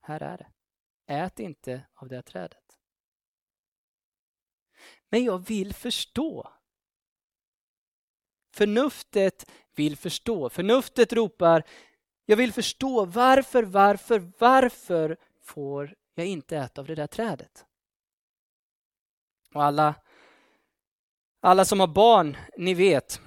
Här 0.00 0.22
är 0.22 0.38
det. 0.38 0.52
Ät 1.06 1.40
inte 1.40 1.82
av 1.94 2.08
det 2.08 2.22
trädet. 2.22 2.78
Men 5.08 5.24
jag 5.24 5.38
vill 5.46 5.74
förstå. 5.74 6.52
Förnuftet 8.54 9.50
vill 9.74 9.96
förstå. 9.96 10.48
Förnuftet 10.48 11.12
ropar, 11.12 11.62
jag 12.24 12.36
vill 12.36 12.52
förstå 12.52 13.04
varför, 13.04 13.62
varför, 13.62 14.32
varför 14.38 15.16
får 15.42 15.94
jag 16.22 16.26
inte 16.26 16.56
äta 16.56 16.80
av 16.80 16.86
det 16.86 16.94
där 16.94 17.06
trädet? 17.06 17.64
Och 19.54 19.64
alla, 19.64 19.94
alla 21.40 21.64
som 21.64 21.80
har 21.80 21.86
barn, 21.86 22.36
ni 22.56 22.74
vet. 22.74 23.20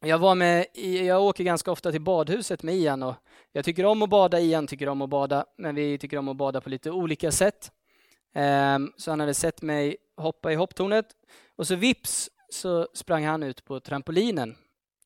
Jag, 0.00 0.18
var 0.18 0.34
med, 0.34 0.66
jag 1.06 1.22
åker 1.22 1.44
ganska 1.44 1.70
ofta 1.70 1.92
till 1.92 2.00
badhuset 2.00 2.62
med 2.62 2.74
Ian 2.74 3.02
och 3.02 3.14
jag 3.52 3.64
tycker 3.64 3.84
om 3.84 4.02
att 4.02 4.10
bada, 4.10 4.40
Ian 4.40 4.66
tycker 4.66 4.88
om 4.88 5.02
att 5.02 5.10
bada, 5.10 5.46
men 5.56 5.74
vi 5.74 5.98
tycker 5.98 6.16
om 6.16 6.28
att 6.28 6.36
bada 6.36 6.60
på 6.60 6.70
lite 6.70 6.90
olika 6.90 7.32
sätt. 7.32 7.72
Ehm, 8.34 8.92
så 8.96 9.10
han 9.10 9.20
hade 9.20 9.34
sett 9.34 9.62
mig 9.62 9.96
hoppa 10.16 10.52
i 10.52 10.54
hopptornet 10.54 11.06
och 11.56 11.66
så 11.66 11.74
vips 11.74 12.30
så 12.48 12.88
sprang 12.94 13.24
han 13.24 13.42
ut 13.42 13.64
på 13.64 13.80
trampolinen 13.80 14.56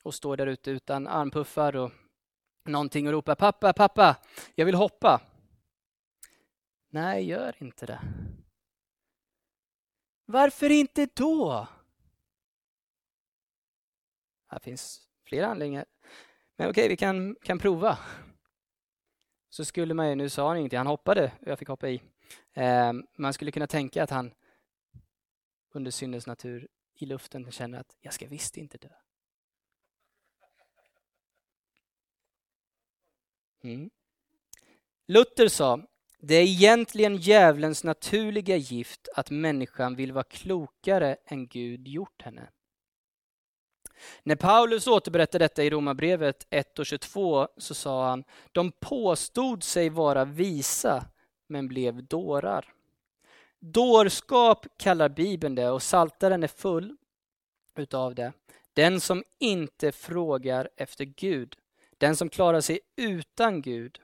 och 0.04 0.14
står 0.14 0.36
där 0.36 0.46
ute 0.46 0.70
utan 0.70 1.06
armpuffar 1.06 1.76
och 1.76 1.90
någonting 2.68 3.06
och 3.06 3.12
ropar 3.12 3.34
pappa, 3.34 3.72
pappa, 3.72 4.16
jag 4.54 4.66
vill 4.66 4.74
hoppa. 4.74 5.20
Nej, 6.94 7.24
gör 7.24 7.62
inte 7.62 7.86
det. 7.86 8.00
Varför 10.24 10.70
inte 10.70 11.08
då? 11.14 11.68
Här 14.46 14.58
finns 14.58 15.08
flera 15.24 15.46
anledningar. 15.46 15.84
Men 16.56 16.70
okej, 16.70 16.88
vi 16.88 16.96
kan, 16.96 17.36
kan 17.42 17.58
prova. 17.58 17.98
Så 19.48 19.64
skulle 19.64 19.94
man 19.94 20.08
ju, 20.08 20.14
nu 20.14 20.28
sa 20.28 20.48
han 20.48 20.56
ingenting, 20.56 20.76
han 20.76 20.86
hoppade, 20.86 21.32
jag 21.40 21.58
fick 21.58 21.68
hoppa 21.68 21.88
i. 21.88 22.02
Eh, 22.52 22.92
man 23.18 23.32
skulle 23.32 23.52
kunna 23.52 23.66
tänka 23.66 24.02
att 24.02 24.10
han 24.10 24.34
under 25.70 25.90
syndens 25.90 26.26
natur 26.26 26.68
i 26.94 27.06
luften 27.06 27.50
känner 27.50 27.80
att 27.80 27.96
jag 28.00 28.14
ska 28.14 28.28
visst 28.28 28.56
inte 28.56 28.78
dö. 28.78 28.88
Mm. 33.62 33.90
Luther 35.06 35.48
sa, 35.48 35.86
det 36.24 36.34
är 36.34 36.42
egentligen 36.42 37.16
djävulens 37.16 37.84
naturliga 37.84 38.56
gift 38.56 39.08
att 39.14 39.30
människan 39.30 39.96
vill 39.96 40.12
vara 40.12 40.24
klokare 40.24 41.16
än 41.24 41.46
Gud 41.46 41.88
gjort 41.88 42.22
henne. 42.22 42.48
När 44.22 44.36
Paulus 44.36 44.86
återberättar 44.86 45.38
detta 45.38 45.64
i 45.64 45.70
Romarbrevet 45.70 46.46
1 46.50 46.78
och 46.78 46.86
22 46.86 47.48
så 47.56 47.74
sa 47.74 48.08
han, 48.08 48.24
de 48.52 48.72
påstod 48.72 49.62
sig 49.62 49.88
vara 49.88 50.24
visa 50.24 51.04
men 51.46 51.68
blev 51.68 52.04
dårar. 52.04 52.72
Dårskap 53.58 54.66
kallar 54.78 55.08
Bibeln 55.08 55.54
det 55.54 55.70
och 55.70 55.82
Saltaren 55.82 56.42
är 56.42 56.48
full 56.48 56.96
utav 57.76 58.14
det. 58.14 58.32
Den 58.72 59.00
som 59.00 59.24
inte 59.38 59.92
frågar 59.92 60.68
efter 60.76 61.04
Gud, 61.04 61.56
den 61.98 62.16
som 62.16 62.28
klarar 62.28 62.60
sig 62.60 62.80
utan 62.96 63.62
Gud. 63.62 64.00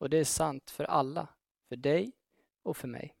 Och 0.00 0.10
det 0.10 0.18
är 0.18 0.24
sant 0.24 0.70
för 0.70 0.84
alla, 0.84 1.28
för 1.68 1.76
dig 1.76 2.12
och 2.62 2.76
för 2.76 2.88
mig. 2.88 3.14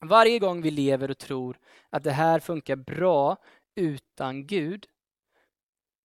Varje 0.00 0.38
gång 0.38 0.62
vi 0.62 0.70
lever 0.70 1.10
och 1.10 1.18
tror 1.18 1.58
att 1.90 2.04
det 2.04 2.10
här 2.10 2.40
funkar 2.40 2.76
bra 2.76 3.36
utan 3.74 4.46
Gud, 4.46 4.86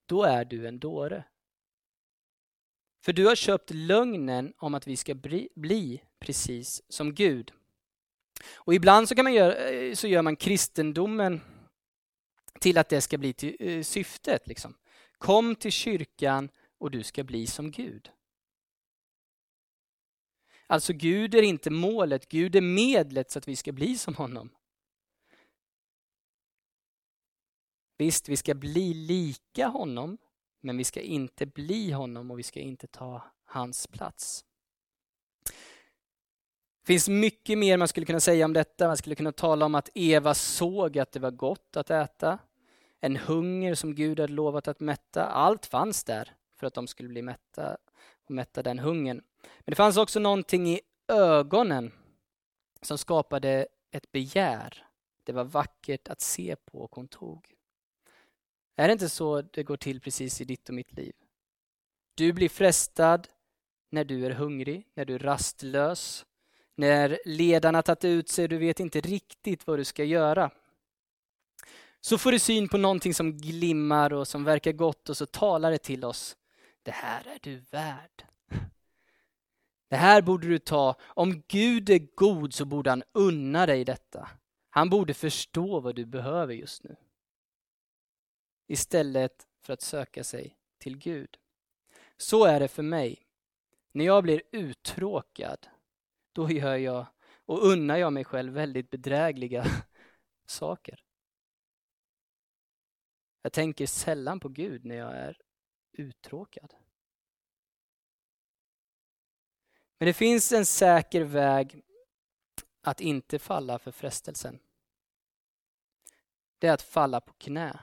då 0.05 0.23
är 0.23 0.45
du 0.45 0.67
en 0.67 0.79
dåre. 0.79 1.23
För 3.01 3.13
du 3.13 3.27
har 3.27 3.35
köpt 3.35 3.69
lögnen 3.69 4.53
om 4.57 4.75
att 4.75 4.87
vi 4.87 4.97
ska 4.97 5.15
bli, 5.15 5.49
bli 5.55 6.03
precis 6.19 6.83
som 6.89 7.13
Gud. 7.13 7.53
Och 8.53 8.73
ibland 8.73 9.09
så, 9.09 9.15
kan 9.15 9.23
man 9.23 9.33
göra, 9.33 9.69
eh, 9.69 9.93
så 9.93 10.07
gör 10.07 10.21
man 10.21 10.35
kristendomen 10.35 11.41
till 12.59 12.77
att 12.77 12.89
det 12.89 13.01
ska 13.01 13.17
bli 13.17 13.33
till, 13.33 13.55
eh, 13.59 13.83
syftet. 13.83 14.47
Liksom. 14.47 14.77
Kom 15.17 15.55
till 15.55 15.71
kyrkan 15.71 16.49
och 16.77 16.91
du 16.91 17.03
ska 17.03 17.23
bli 17.23 17.47
som 17.47 17.71
Gud. 17.71 18.11
Alltså 20.71 20.93
Gud 20.93 21.35
är 21.35 21.41
inte 21.41 21.69
målet, 21.69 22.29
Gud 22.29 22.55
är 22.55 22.61
medlet 22.61 23.31
så 23.31 23.39
att 23.39 23.47
vi 23.47 23.55
ska 23.55 23.71
bli 23.71 23.97
som 23.97 24.15
honom. 24.15 24.49
Visst, 27.97 28.29
vi 28.29 28.37
ska 28.37 28.53
bli 28.53 28.93
lika 28.93 29.67
honom, 29.67 30.17
men 30.61 30.77
vi 30.77 30.83
ska 30.83 31.01
inte 31.01 31.45
bli 31.45 31.91
honom 31.91 32.31
och 32.31 32.39
vi 32.39 32.43
ska 32.43 32.59
inte 32.59 32.87
ta 32.87 33.23
hans 33.45 33.87
plats. 33.87 34.45
Det 36.81 36.87
finns 36.87 37.09
mycket 37.09 37.57
mer 37.57 37.77
man 37.77 37.87
skulle 37.87 38.05
kunna 38.05 38.19
säga 38.19 38.45
om 38.45 38.53
detta. 38.53 38.87
Man 38.87 38.97
skulle 38.97 39.15
kunna 39.15 39.31
tala 39.31 39.65
om 39.65 39.75
att 39.75 39.89
Eva 39.93 40.33
såg 40.33 40.97
att 40.97 41.11
det 41.11 41.19
var 41.19 41.31
gott 41.31 41.77
att 41.77 41.89
äta. 41.89 42.39
En 42.99 43.17
hunger 43.17 43.75
som 43.75 43.95
Gud 43.95 44.19
hade 44.19 44.33
lovat 44.33 44.67
att 44.67 44.79
mätta. 44.79 45.25
Allt 45.25 45.65
fanns 45.65 46.03
där 46.03 46.35
för 46.55 46.67
att 46.67 46.73
de 46.73 46.87
skulle 46.87 47.09
bli 47.09 47.21
mätta 47.21 47.77
och 48.25 48.31
mätta 48.31 48.63
den 48.63 48.79
hungern. 48.79 49.21
Men 49.41 49.71
det 49.71 49.75
fanns 49.75 49.97
också 49.97 50.19
någonting 50.19 50.69
i 50.69 50.81
ögonen 51.07 51.91
som 52.81 52.97
skapade 52.97 53.67
ett 53.91 54.11
begär. 54.11 54.85
Det 55.23 55.31
var 55.31 55.43
vackert 55.43 56.07
att 56.07 56.21
se 56.21 56.55
på 56.55 56.79
och 56.81 56.95
hon 56.95 57.07
tog. 57.07 57.55
Är 58.75 58.87
det 58.87 58.91
inte 58.91 59.09
så 59.09 59.41
det 59.41 59.63
går 59.63 59.77
till 59.77 60.01
precis 60.01 60.41
i 60.41 60.45
ditt 60.45 60.69
och 60.69 60.75
mitt 60.75 60.93
liv? 60.93 61.13
Du 62.15 62.33
blir 62.33 62.49
frestad 62.49 63.27
när 63.89 64.03
du 64.03 64.25
är 64.25 64.31
hungrig, 64.31 64.87
när 64.93 65.05
du 65.05 65.15
är 65.15 65.19
rastlös, 65.19 66.25
när 66.75 67.19
ledarna 67.25 67.81
tagit 67.81 68.05
ut 68.05 68.29
sig 68.29 68.43
och 68.43 68.49
du 68.49 68.57
vet 68.57 68.79
inte 68.79 69.01
riktigt 69.01 69.67
vad 69.67 69.79
du 69.79 69.85
ska 69.85 70.03
göra. 70.03 70.51
Så 72.01 72.17
får 72.17 72.31
du 72.31 72.39
syn 72.39 72.69
på 72.69 72.77
någonting 72.77 73.13
som 73.13 73.37
glimmar 73.37 74.13
och 74.13 74.27
som 74.27 74.43
verkar 74.43 74.71
gott 74.71 75.09
och 75.09 75.17
så 75.17 75.25
talar 75.25 75.71
det 75.71 75.77
till 75.77 76.05
oss. 76.05 76.37
Det 76.83 76.91
här 76.91 77.27
är 77.27 77.39
du 77.41 77.55
värd. 77.55 78.25
Det 79.89 79.95
här 79.95 80.21
borde 80.21 80.47
du 80.47 80.59
ta. 80.59 80.95
Om 81.01 81.43
Gud 81.47 81.89
är 81.89 82.15
god 82.15 82.53
så 82.53 82.65
borde 82.65 82.89
han 82.89 83.03
unna 83.11 83.65
dig 83.65 83.85
detta. 83.85 84.29
Han 84.69 84.89
borde 84.89 85.13
förstå 85.13 85.79
vad 85.79 85.95
du 85.95 86.05
behöver 86.05 86.53
just 86.53 86.83
nu 86.83 86.95
istället 88.69 89.47
för 89.61 89.73
att 89.73 89.81
söka 89.81 90.23
sig 90.23 90.57
till 90.77 90.97
Gud. 90.97 91.37
Så 92.17 92.45
är 92.45 92.59
det 92.59 92.67
för 92.67 92.83
mig. 92.83 93.25
När 93.91 94.05
jag 94.05 94.23
blir 94.23 94.41
uttråkad, 94.51 95.67
då 96.33 96.51
gör 96.51 96.75
jag 96.75 97.05
och 97.45 97.65
unnar 97.65 97.97
jag 97.97 98.13
mig 98.13 98.23
själv 98.23 98.53
väldigt 98.53 98.89
bedrägliga 98.89 99.65
saker. 100.45 101.03
Jag 103.41 103.53
tänker 103.53 103.85
sällan 103.85 104.39
på 104.39 104.49
Gud 104.49 104.85
när 104.85 104.95
jag 104.95 105.11
är 105.11 105.41
uttråkad. 105.91 106.73
Men 109.99 110.05
det 110.05 110.13
finns 110.13 110.51
en 110.51 110.65
säker 110.65 111.21
väg 111.21 111.81
att 112.83 113.01
inte 113.01 113.39
falla 113.39 113.79
för 113.79 113.91
frestelsen. 113.91 114.59
Det 116.59 116.67
är 116.67 116.73
att 116.73 116.81
falla 116.81 117.21
på 117.21 117.33
knä. 117.33 117.79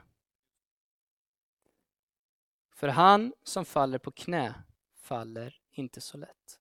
För 2.74 2.88
han 2.88 3.34
som 3.42 3.64
faller 3.64 3.98
på 3.98 4.10
knä 4.10 4.54
faller 4.94 5.60
inte 5.70 6.00
så 6.00 6.16
lätt. 6.16 6.60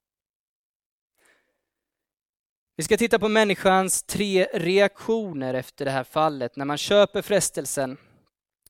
Vi 2.76 2.84
ska 2.84 2.98
titta 2.98 3.20
på 3.20 3.30
människans 3.30 4.04
tre 4.04 4.48
reaktioner 4.54 5.54
efter 5.54 5.86
det 5.86 5.92
här 5.92 6.04
fallet 6.04 6.56
när 6.56 6.66
man 6.66 6.78
köper 6.78 7.22
frestelsen. 7.22 7.98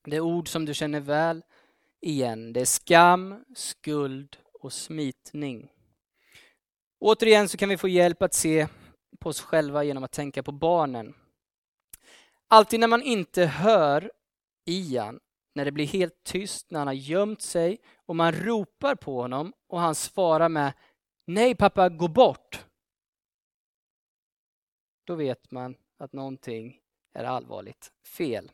Det 0.04 0.16
är 0.16 0.20
ord 0.20 0.48
som 0.48 0.66
du 0.66 0.74
känner 0.74 1.00
väl 1.00 1.44
igen. 2.02 2.54
Det 2.54 2.62
är 2.62 2.66
skam, 2.66 3.46
skuld 3.56 4.38
och 4.54 4.74
smitning. 4.74 5.75
Återigen 7.00 7.50
så 7.50 7.58
kan 7.58 7.70
vi 7.70 7.78
få 7.78 7.88
hjälp 7.88 8.22
att 8.22 8.34
se 8.34 8.68
på 9.20 9.30
oss 9.30 9.42
själva 9.42 9.84
genom 9.84 10.04
att 10.04 10.12
tänka 10.12 10.44
på 10.44 10.52
barnen. 10.52 11.16
Alltid 12.48 12.80
när 12.80 12.88
man 12.88 13.02
inte 13.02 13.46
hör 13.46 14.12
Ian, 14.66 15.20
när 15.56 15.66
det 15.66 15.72
blir 15.72 15.86
helt 15.86 16.24
tyst, 16.24 16.72
när 16.72 16.80
han 16.80 16.88
har 16.88 16.94
gömt 16.94 17.42
sig 17.42 17.80
och 18.06 18.16
man 18.16 18.32
ropar 18.32 18.96
på 18.96 19.22
honom 19.22 19.54
och 19.68 19.80
han 19.80 19.96
svarar 19.96 20.50
med 20.50 20.74
Nej 21.28 21.56
pappa, 21.56 21.90
gå 21.90 22.08
bort. 22.08 22.66
Då 25.04 25.16
vet 25.16 25.52
man 25.52 25.76
att 25.98 26.14
någonting 26.14 26.80
är 27.14 27.24
allvarligt 27.24 27.92
fel. 28.18 28.52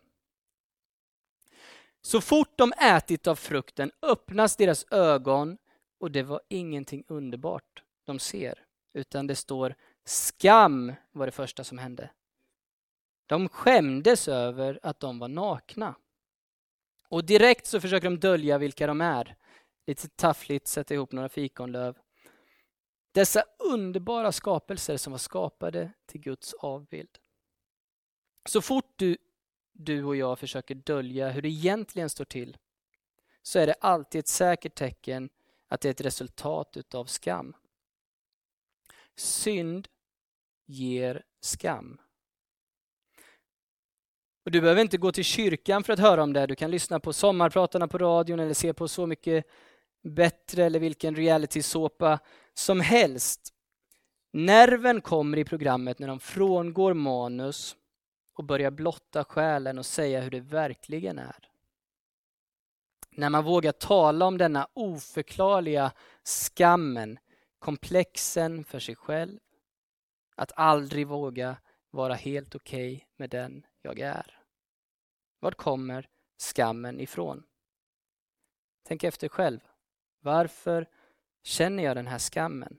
Så 2.01 2.21
fort 2.21 2.57
de 2.57 2.73
ätit 2.73 3.27
av 3.27 3.35
frukten 3.35 3.91
öppnas 4.01 4.55
deras 4.55 4.85
ögon 4.91 5.57
och 5.99 6.11
det 6.11 6.23
var 6.23 6.41
ingenting 6.49 7.03
underbart 7.07 7.83
de 8.05 8.19
ser, 8.19 8.65
utan 8.93 9.27
det 9.27 9.35
står 9.35 9.75
skam 10.05 10.93
var 11.11 11.25
det 11.25 11.31
första 11.31 11.63
som 11.63 11.77
hände. 11.77 12.09
De 13.25 13.49
skämdes 13.49 14.27
över 14.27 14.79
att 14.83 14.99
de 14.99 15.19
var 15.19 15.27
nakna. 15.27 15.95
Och 17.07 17.25
direkt 17.25 17.65
så 17.65 17.81
försöker 17.81 18.09
de 18.09 18.19
dölja 18.19 18.57
vilka 18.57 18.87
de 18.87 19.01
är. 19.01 19.35
Lite 19.87 20.07
taffligt 20.09 20.67
sätta 20.67 20.93
ihop 20.93 21.11
några 21.11 21.29
fikonlöv. 21.29 21.97
Dessa 23.11 23.43
underbara 23.59 24.31
skapelser 24.31 24.97
som 24.97 25.11
var 25.11 25.17
skapade 25.17 25.91
till 26.05 26.21
Guds 26.21 26.53
avbild. 26.53 27.19
Så 28.45 28.61
fort 28.61 28.93
du, 28.95 29.17
du 29.71 30.03
och 30.03 30.15
jag 30.15 30.39
försöker 30.39 30.75
dölja 30.75 31.29
hur 31.29 31.41
det 31.41 31.49
egentligen 31.49 32.09
står 32.09 32.25
till 32.25 32.57
så 33.41 33.59
är 33.59 33.67
det 33.67 33.73
alltid 33.73 34.19
ett 34.19 34.27
säkert 34.27 34.75
tecken 34.75 35.29
att 35.67 35.81
det 35.81 35.89
är 35.89 35.91
ett 35.91 36.01
resultat 36.01 36.77
utav 36.77 37.05
skam. 37.05 37.53
Synd 39.21 39.87
ger 40.65 41.23
skam. 41.41 41.97
Och 44.45 44.51
Du 44.51 44.61
behöver 44.61 44.81
inte 44.81 44.97
gå 44.97 45.11
till 45.11 45.23
kyrkan 45.23 45.83
för 45.83 45.93
att 45.93 45.99
höra 45.99 46.23
om 46.23 46.33
det. 46.33 46.47
Du 46.47 46.55
kan 46.55 46.71
lyssna 46.71 46.99
på 46.99 47.13
sommarpratarna 47.13 47.87
på 47.87 47.97
radion 47.97 48.39
eller 48.39 48.53
se 48.53 48.73
på 48.73 48.87
Så 48.87 49.07
mycket 49.07 49.45
bättre 50.03 50.65
eller 50.65 50.79
vilken 50.79 51.15
realitysåpa 51.15 52.19
som 52.53 52.79
helst. 52.79 53.53
Nerven 54.33 55.01
kommer 55.01 55.37
i 55.37 55.45
programmet 55.45 55.99
när 55.99 56.07
de 56.07 56.19
frångår 56.19 56.93
manus 56.93 57.75
och 58.33 58.43
börjar 58.43 58.71
blotta 58.71 59.23
själen 59.23 59.77
och 59.77 59.85
säga 59.85 60.21
hur 60.21 60.31
det 60.31 60.39
verkligen 60.39 61.19
är. 61.19 61.49
När 63.09 63.29
man 63.29 63.43
vågar 63.43 63.71
tala 63.71 64.25
om 64.25 64.37
denna 64.37 64.67
oförklarliga 64.73 65.91
skammen, 66.23 67.19
komplexen 67.61 68.63
för 68.63 68.79
sig 68.79 68.95
själv, 68.95 69.39
att 70.35 70.51
aldrig 70.55 71.07
våga 71.07 71.57
vara 71.89 72.13
helt 72.13 72.55
okej 72.55 72.95
okay 72.95 73.07
med 73.15 73.29
den 73.29 73.65
jag 73.81 73.99
är. 73.99 74.43
Var 75.39 75.51
kommer 75.51 76.09
skammen 76.37 76.99
ifrån? 76.99 77.43
Tänk 78.83 79.03
efter 79.03 79.29
själv. 79.29 79.59
Varför 80.19 80.89
känner 81.43 81.83
jag 81.83 81.97
den 81.97 82.07
här 82.07 82.19
skammen? 82.19 82.77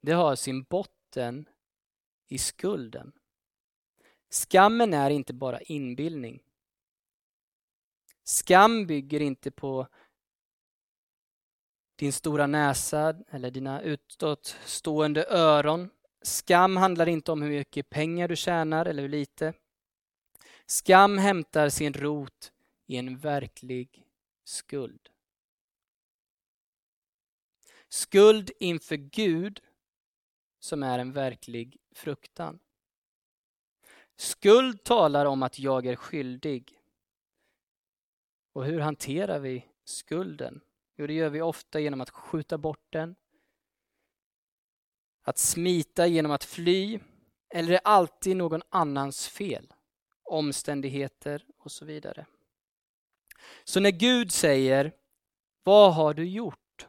Det 0.00 0.12
har 0.12 0.36
sin 0.36 0.62
botten 0.62 1.48
i 2.28 2.38
skulden. 2.38 3.12
Skammen 4.30 4.94
är 4.94 5.10
inte 5.10 5.34
bara 5.34 5.60
inbildning. 5.60 6.42
Skam 8.24 8.86
bygger 8.86 9.20
inte 9.20 9.50
på 9.50 9.88
din 12.02 12.12
stora 12.12 12.46
näsa 12.46 13.16
eller 13.30 13.50
dina 13.50 13.82
utåtstående 13.82 15.26
öron. 15.28 15.90
Skam 16.22 16.76
handlar 16.76 17.08
inte 17.08 17.32
om 17.32 17.42
hur 17.42 17.50
mycket 17.50 17.90
pengar 17.90 18.28
du 18.28 18.36
tjänar 18.36 18.86
eller 18.86 19.02
hur 19.02 19.08
lite. 19.08 19.54
Skam 20.66 21.18
hämtar 21.18 21.68
sin 21.68 21.92
rot 21.92 22.52
i 22.86 22.96
en 22.96 23.18
verklig 23.18 24.06
skuld. 24.44 25.08
Skuld 27.88 28.50
inför 28.58 28.96
Gud 28.96 29.60
som 30.58 30.82
är 30.82 30.98
en 30.98 31.12
verklig 31.12 31.76
fruktan. 31.94 32.58
Skuld 34.16 34.84
talar 34.84 35.26
om 35.26 35.42
att 35.42 35.58
jag 35.58 35.86
är 35.86 35.96
skyldig. 35.96 36.80
Och 38.52 38.64
hur 38.64 38.80
hanterar 38.80 39.38
vi 39.38 39.66
skulden? 39.84 40.60
Jo, 41.02 41.06
det 41.06 41.12
gör 41.12 41.30
vi 41.30 41.42
ofta 41.42 41.80
genom 41.80 42.00
att 42.00 42.10
skjuta 42.10 42.58
bort 42.58 42.86
den, 42.90 43.16
att 45.22 45.38
smita 45.38 46.06
genom 46.06 46.32
att 46.32 46.44
fly, 46.44 47.00
eller 47.54 47.72
är 47.72 47.80
alltid 47.84 48.36
någon 48.36 48.62
annans 48.68 49.28
fel? 49.28 49.74
Omständigheter 50.22 51.46
och 51.58 51.72
så 51.72 51.84
vidare. 51.84 52.26
Så 53.64 53.80
när 53.80 53.90
Gud 53.90 54.32
säger 54.32 54.92
Vad 55.62 55.94
har 55.94 56.14
du 56.14 56.24
gjort? 56.24 56.88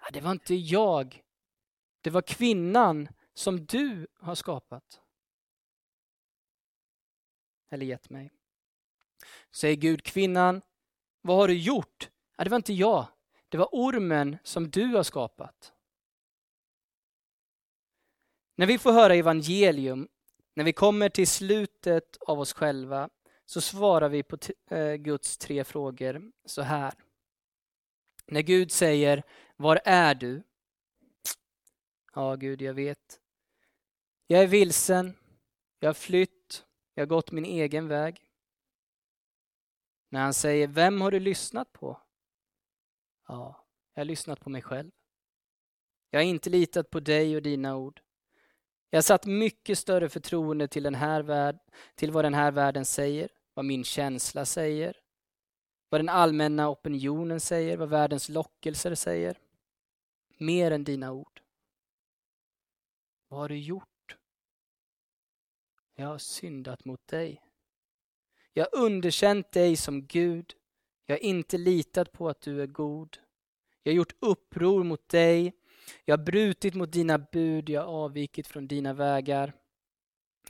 Ja, 0.00 0.10
det 0.12 0.20
var 0.20 0.32
inte 0.32 0.54
jag. 0.54 1.22
Det 2.00 2.10
var 2.10 2.22
kvinnan 2.22 3.08
som 3.34 3.66
du 3.66 4.06
har 4.18 4.34
skapat. 4.34 5.00
Eller 7.70 7.86
gett 7.86 8.10
mig. 8.10 8.30
Säger 9.50 9.76
Gud, 9.76 10.02
kvinnan, 10.04 10.62
vad 11.20 11.36
har 11.36 11.48
du 11.48 11.58
gjort? 11.58 12.10
Ja, 12.40 12.44
det 12.44 12.50
var 12.50 12.56
inte 12.56 12.72
jag. 12.72 13.06
Det 13.48 13.58
var 13.58 13.68
ormen 13.72 14.36
som 14.42 14.70
du 14.70 14.86
har 14.86 15.02
skapat. 15.02 15.72
När 18.56 18.66
vi 18.66 18.78
får 18.78 18.92
höra 18.92 19.14
evangelium, 19.14 20.08
när 20.54 20.64
vi 20.64 20.72
kommer 20.72 21.08
till 21.08 21.28
slutet 21.28 22.16
av 22.20 22.40
oss 22.40 22.52
själva, 22.52 23.10
så 23.44 23.60
svarar 23.60 24.08
vi 24.08 24.22
på 24.22 24.38
eh, 24.70 24.94
Guds 24.94 25.38
tre 25.38 25.64
frågor 25.64 26.32
så 26.44 26.62
här. 26.62 26.94
När 28.26 28.42
Gud 28.42 28.72
säger 28.72 29.22
Var 29.56 29.80
är 29.84 30.14
du? 30.14 30.42
Ja, 32.14 32.36
Gud, 32.36 32.62
jag 32.62 32.74
vet. 32.74 33.20
Jag 34.26 34.42
är 34.42 34.46
vilsen. 34.46 35.16
Jag 35.80 35.88
har 35.88 35.94
flytt. 35.94 36.66
Jag 36.94 37.02
har 37.02 37.08
gått 37.08 37.32
min 37.32 37.44
egen 37.44 37.88
väg. 37.88 38.30
När 40.08 40.20
han 40.20 40.34
säger 40.34 40.66
Vem 40.66 41.00
har 41.00 41.10
du 41.10 41.20
lyssnat 41.20 41.72
på? 41.72 42.00
Ja, 43.30 43.64
jag 43.94 44.00
har 44.00 44.04
lyssnat 44.04 44.40
på 44.40 44.50
mig 44.50 44.62
själv. 44.62 44.90
Jag 46.10 46.20
har 46.20 46.24
inte 46.24 46.50
litat 46.50 46.90
på 46.90 47.00
dig 47.00 47.36
och 47.36 47.42
dina 47.42 47.76
ord. 47.76 48.00
Jag 48.90 48.96
har 48.96 49.02
satt 49.02 49.26
mycket 49.26 49.78
större 49.78 50.08
förtroende 50.08 50.68
till, 50.68 50.82
den 50.82 50.94
här 50.94 51.22
värld, 51.22 51.58
till 51.94 52.10
vad 52.10 52.24
den 52.24 52.34
här 52.34 52.52
världen 52.52 52.84
säger, 52.84 53.28
vad 53.54 53.64
min 53.64 53.84
känsla 53.84 54.44
säger, 54.44 54.96
vad 55.88 56.00
den 56.00 56.08
allmänna 56.08 56.68
opinionen 56.68 57.40
säger, 57.40 57.76
vad 57.76 57.88
världens 57.88 58.28
lockelser 58.28 58.94
säger. 58.94 59.38
Mer 60.38 60.70
än 60.70 60.84
dina 60.84 61.12
ord. 61.12 61.42
Vad 63.28 63.40
har 63.40 63.48
du 63.48 63.58
gjort? 63.58 64.16
Jag 65.94 66.06
har 66.06 66.18
syndat 66.18 66.84
mot 66.84 67.06
dig. 67.06 67.42
Jag 68.52 68.64
har 68.64 68.84
underkänt 68.84 69.52
dig 69.52 69.76
som 69.76 70.06
Gud. 70.06 70.54
Jag 71.10 71.16
har 71.16 71.24
inte 71.24 71.58
litat 71.58 72.12
på 72.12 72.28
att 72.28 72.40
du 72.40 72.62
är 72.62 72.66
god. 72.66 73.18
Jag 73.82 73.92
har 73.92 73.96
gjort 73.96 74.14
uppror 74.20 74.84
mot 74.84 75.08
dig. 75.08 75.52
Jag 76.04 76.16
har 76.16 76.24
brutit 76.24 76.74
mot 76.74 76.92
dina 76.92 77.18
bud. 77.18 77.68
Jag 77.68 77.80
har 77.80 77.88
avvikit 77.88 78.46
från 78.46 78.66
dina 78.68 78.92
vägar. 78.92 79.52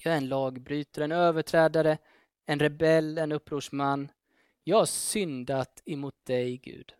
Jag 0.03 0.13
är 0.13 0.17
en 0.17 0.29
lagbrytare, 0.29 1.05
en 1.05 1.13
överträdare, 1.13 1.99
en 2.47 2.59
rebell, 2.59 3.19
en 3.19 3.33
upprorsman. 3.33 4.11
Jag 4.65 4.77
har 4.77 4.87
syndat 4.87 5.83
emot 5.85 6.25
dig, 6.25 6.57
Gud. 6.57 6.95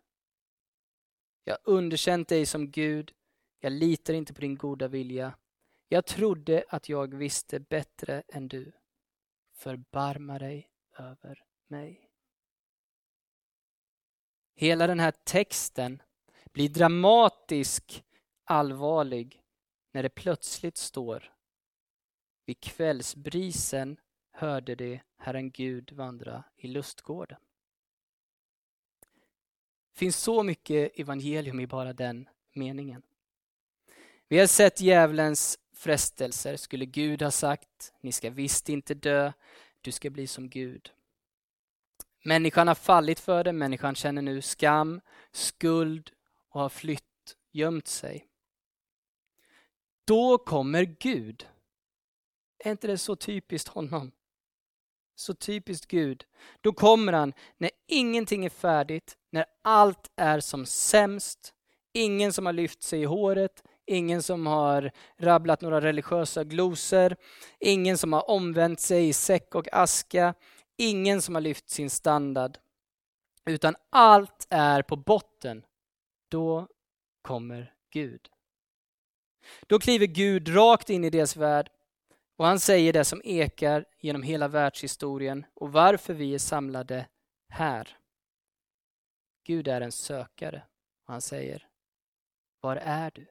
Jag 1.43 1.53
har 1.53 1.73
underkänt 1.73 2.27
dig 2.27 2.45
som 2.45 2.71
Gud. 2.71 3.13
Jag 3.59 3.71
litar 3.71 4.13
inte 4.13 4.33
på 4.33 4.41
din 4.41 4.55
goda 4.55 4.87
vilja. 4.87 5.33
Jag 5.89 6.05
trodde 6.05 6.63
att 6.69 6.89
jag 6.89 7.13
visste 7.15 7.59
bättre 7.59 8.23
än 8.27 8.47
du. 8.47 8.71
förbarma 9.53 10.39
dig 10.39 10.69
över 10.97 11.43
mig. 11.67 12.10
Hela 14.55 14.87
den 14.87 14.99
här 14.99 15.13
texten 15.23 16.01
blir 16.51 16.69
dramatisk 16.69 18.03
allvarlig 18.43 19.43
när 19.91 20.03
det 20.03 20.09
plötsligt 20.09 20.77
står 20.77 21.31
vid 22.51 22.59
kvällsbrisen 22.59 23.97
hörde 24.31 24.75
de 24.75 24.99
Herren 25.17 25.51
Gud 25.51 25.91
vandra 25.91 26.43
i 26.57 26.67
lustgården. 26.67 27.37
Det 29.93 29.99
finns 29.99 30.17
så 30.17 30.43
mycket 30.43 30.99
evangelium 30.99 31.59
i 31.59 31.67
bara 31.67 31.93
den 31.93 32.29
meningen. 32.53 33.01
Vi 34.27 34.39
har 34.39 34.47
sett 34.47 34.81
djävulens 34.81 35.59
frestelser. 35.73 36.55
Skulle 36.55 36.85
Gud 36.85 37.21
ha 37.21 37.31
sagt, 37.31 37.93
ni 38.01 38.11
ska 38.11 38.29
visst 38.29 38.69
inte 38.69 38.93
dö, 38.93 39.31
du 39.81 39.91
ska 39.91 40.09
bli 40.09 40.27
som 40.27 40.49
Gud. 40.49 40.91
Människan 42.23 42.67
har 42.67 42.75
fallit 42.75 43.19
för 43.19 43.43
det, 43.43 43.53
människan 43.53 43.95
känner 43.95 44.21
nu 44.21 44.41
skam, 44.41 45.01
skuld 45.31 46.11
och 46.49 46.61
har 46.61 46.69
flytt, 46.69 47.03
gömt 47.51 47.87
sig. 47.87 48.27
Då 50.05 50.37
kommer 50.37 50.83
Gud. 50.83 51.47
Är 52.63 52.71
inte 52.71 52.87
det 52.87 52.97
så 52.97 53.15
typiskt 53.15 53.69
honom? 53.69 54.11
Så 55.15 55.33
typiskt 55.33 55.87
Gud. 55.87 56.25
Då 56.61 56.73
kommer 56.73 57.13
han 57.13 57.33
när 57.57 57.69
ingenting 57.87 58.45
är 58.45 58.49
färdigt, 58.49 59.17
när 59.29 59.45
allt 59.61 60.11
är 60.15 60.39
som 60.39 60.65
sämst, 60.65 61.53
ingen 61.93 62.33
som 62.33 62.45
har 62.45 62.53
lyft 62.53 62.83
sig 62.83 63.01
i 63.01 63.05
håret, 63.05 63.63
ingen 63.85 64.23
som 64.23 64.47
har 64.47 64.91
rabblat 65.17 65.61
några 65.61 65.81
religiösa 65.81 66.43
glosor, 66.43 67.15
ingen 67.59 67.97
som 67.97 68.13
har 68.13 68.29
omvänt 68.29 68.79
sig 68.79 69.07
i 69.07 69.13
säck 69.13 69.55
och 69.55 69.67
aska, 69.73 70.33
ingen 70.81 71.21
som 71.21 71.35
har 71.35 71.41
lyft 71.41 71.69
sin 71.69 71.89
standard. 71.89 72.57
Utan 73.45 73.75
allt 73.89 74.47
är 74.49 74.81
på 74.81 74.95
botten. 74.95 75.65
Då 76.29 76.67
kommer 77.21 77.73
Gud. 77.89 78.29
Då 79.67 79.79
kliver 79.79 80.05
Gud 80.05 80.55
rakt 80.55 80.89
in 80.89 81.03
i 81.03 81.09
deras 81.09 81.35
värld 81.35 81.69
och 82.35 82.45
han 82.45 82.59
säger 82.59 82.93
det 82.93 83.05
som 83.05 83.21
ekar 83.23 83.85
genom 83.99 84.23
hela 84.23 84.47
världshistorien 84.47 85.45
och 85.53 85.71
varför 85.71 86.13
vi 86.13 86.33
är 86.33 86.39
samlade 86.39 87.07
här. 87.49 87.97
Gud 89.43 89.67
är 89.67 89.81
en 89.81 89.91
sökare 89.91 90.63
och 91.05 91.13
han 91.13 91.21
säger 91.21 91.67
Var 92.59 92.75
är 92.75 93.11
du? 93.15 93.27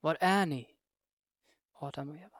Var 0.00 0.16
är 0.20 0.46
ni? 0.46 0.70
Adam 1.72 2.10
och 2.10 2.16
Eva. 2.16 2.38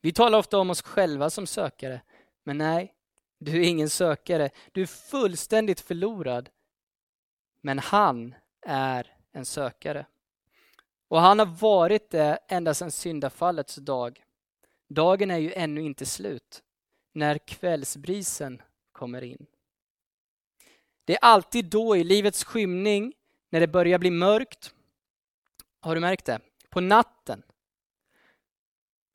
Vi 0.00 0.12
talar 0.12 0.38
ofta 0.38 0.58
om 0.58 0.70
oss 0.70 0.82
själva 0.82 1.30
som 1.30 1.46
sökare, 1.46 2.00
men 2.44 2.58
nej, 2.58 2.94
du 3.38 3.56
är 3.56 3.68
ingen 3.68 3.90
sökare. 3.90 4.50
Du 4.72 4.82
är 4.82 4.86
fullständigt 4.86 5.80
förlorad. 5.80 6.50
Men 7.60 7.78
han 7.78 8.34
är 8.66 9.16
en 9.32 9.44
sökare. 9.44 10.06
Och 11.08 11.20
han 11.20 11.38
har 11.38 11.46
varit 11.46 12.10
det 12.10 12.38
ända 12.48 12.74
sedan 12.74 12.90
syndafallets 12.90 13.76
dag. 13.76 14.24
Dagen 14.88 15.30
är 15.30 15.38
ju 15.38 15.52
ännu 15.52 15.82
inte 15.82 16.06
slut 16.06 16.62
när 17.12 17.38
kvällsbrisen 17.38 18.62
kommer 18.92 19.22
in. 19.22 19.46
Det 21.04 21.12
är 21.12 21.18
alltid 21.22 21.64
då 21.64 21.96
i 21.96 22.04
livets 22.04 22.44
skymning, 22.44 23.14
när 23.50 23.60
det 23.60 23.66
börjar 23.66 23.98
bli 23.98 24.10
mörkt. 24.10 24.74
Har 25.80 25.94
du 25.94 26.00
märkt 26.00 26.24
det? 26.24 26.40
På 26.70 26.80
natten. 26.80 27.42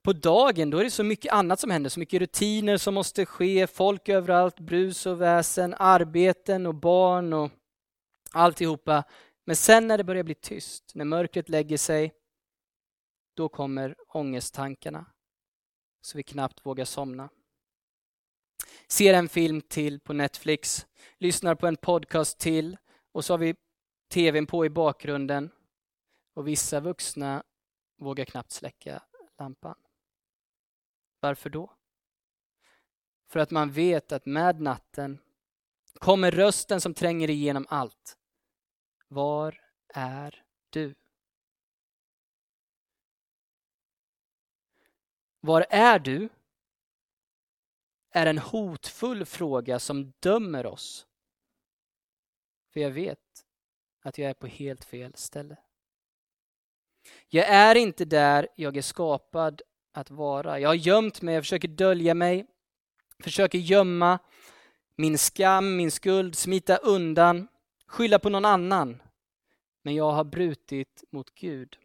På 0.09 0.13
dagen, 0.13 0.69
då 0.69 0.77
är 0.77 0.83
det 0.83 0.91
så 0.91 1.03
mycket 1.03 1.33
annat 1.33 1.59
som 1.59 1.71
händer, 1.71 1.89
så 1.89 1.99
mycket 1.99 2.21
rutiner 2.21 2.77
som 2.77 2.93
måste 2.93 3.25
ske, 3.25 3.67
folk 3.67 4.09
överallt, 4.09 4.59
brus 4.59 5.05
och 5.05 5.21
väsen, 5.21 5.75
arbeten 5.77 6.65
och 6.65 6.75
barn 6.75 7.33
och 7.33 7.51
alltihopa. 8.31 9.03
Men 9.45 9.55
sen 9.55 9.87
när 9.87 9.97
det 9.97 10.03
börjar 10.03 10.23
bli 10.23 10.35
tyst, 10.35 10.91
när 10.95 11.05
mörkret 11.05 11.49
lägger 11.49 11.77
sig, 11.77 12.13
då 13.33 13.49
kommer 13.49 13.95
ångesttankarna 14.07 15.05
så 16.01 16.17
vi 16.17 16.23
knappt 16.23 16.65
vågar 16.65 16.85
somna. 16.85 17.29
Ser 18.87 19.13
en 19.13 19.29
film 19.29 19.61
till 19.61 19.99
på 19.99 20.13
Netflix, 20.13 20.87
lyssnar 21.17 21.55
på 21.55 21.67
en 21.67 21.77
podcast 21.77 22.39
till 22.39 22.77
och 23.11 23.25
så 23.25 23.33
har 23.33 23.37
vi 23.37 23.55
tvn 24.13 24.47
på 24.47 24.65
i 24.65 24.69
bakgrunden 24.69 25.51
och 26.35 26.47
vissa 26.47 26.79
vuxna 26.79 27.43
vågar 27.97 28.25
knappt 28.25 28.51
släcka 28.51 29.03
lampan. 29.39 29.75
Varför 31.19 31.49
då? 31.49 31.75
För 33.27 33.39
att 33.39 33.51
man 33.51 33.71
vet 33.71 34.11
att 34.11 34.25
med 34.25 34.61
natten 34.61 35.19
kommer 35.93 36.31
rösten 36.31 36.81
som 36.81 36.93
tränger 36.93 37.29
igenom 37.29 37.65
allt. 37.69 38.17
Var 39.07 39.61
är 39.93 40.43
du? 40.69 40.95
Var 45.39 45.65
är 45.69 45.99
du? 45.99 46.29
är 48.11 48.25
en 48.25 48.37
hotfull 48.37 49.25
fråga 49.25 49.79
som 49.79 50.13
dömer 50.19 50.65
oss. 50.65 51.07
För 52.73 52.79
jag 52.79 52.91
vet 52.91 53.45
att 54.01 54.17
jag 54.17 54.29
är 54.29 54.33
på 54.33 54.47
helt 54.47 54.83
fel 54.83 55.13
ställe. 55.15 55.57
Jag 57.27 57.47
är 57.47 57.75
inte 57.75 58.05
där 58.05 58.47
jag 58.55 58.77
är 58.77 58.81
skapad 58.81 59.61
att 59.91 60.11
vara. 60.11 60.59
Jag 60.59 60.69
har 60.69 60.75
gömt 60.75 61.21
mig, 61.21 61.35
jag 61.35 61.43
försöker 61.43 61.67
dölja 61.67 62.13
mig, 62.13 62.45
försöker 63.23 63.57
gömma 63.57 64.19
min 64.95 65.17
skam, 65.17 65.75
min 65.75 65.91
skuld, 65.91 66.35
smita 66.35 66.77
undan, 66.77 67.47
skylla 67.87 68.19
på 68.19 68.29
någon 68.29 68.45
annan. 68.45 69.01
Men 69.83 69.95
jag 69.95 70.11
har 70.11 70.23
brutit 70.23 71.03
mot 71.11 71.35
Gud. 71.35 71.77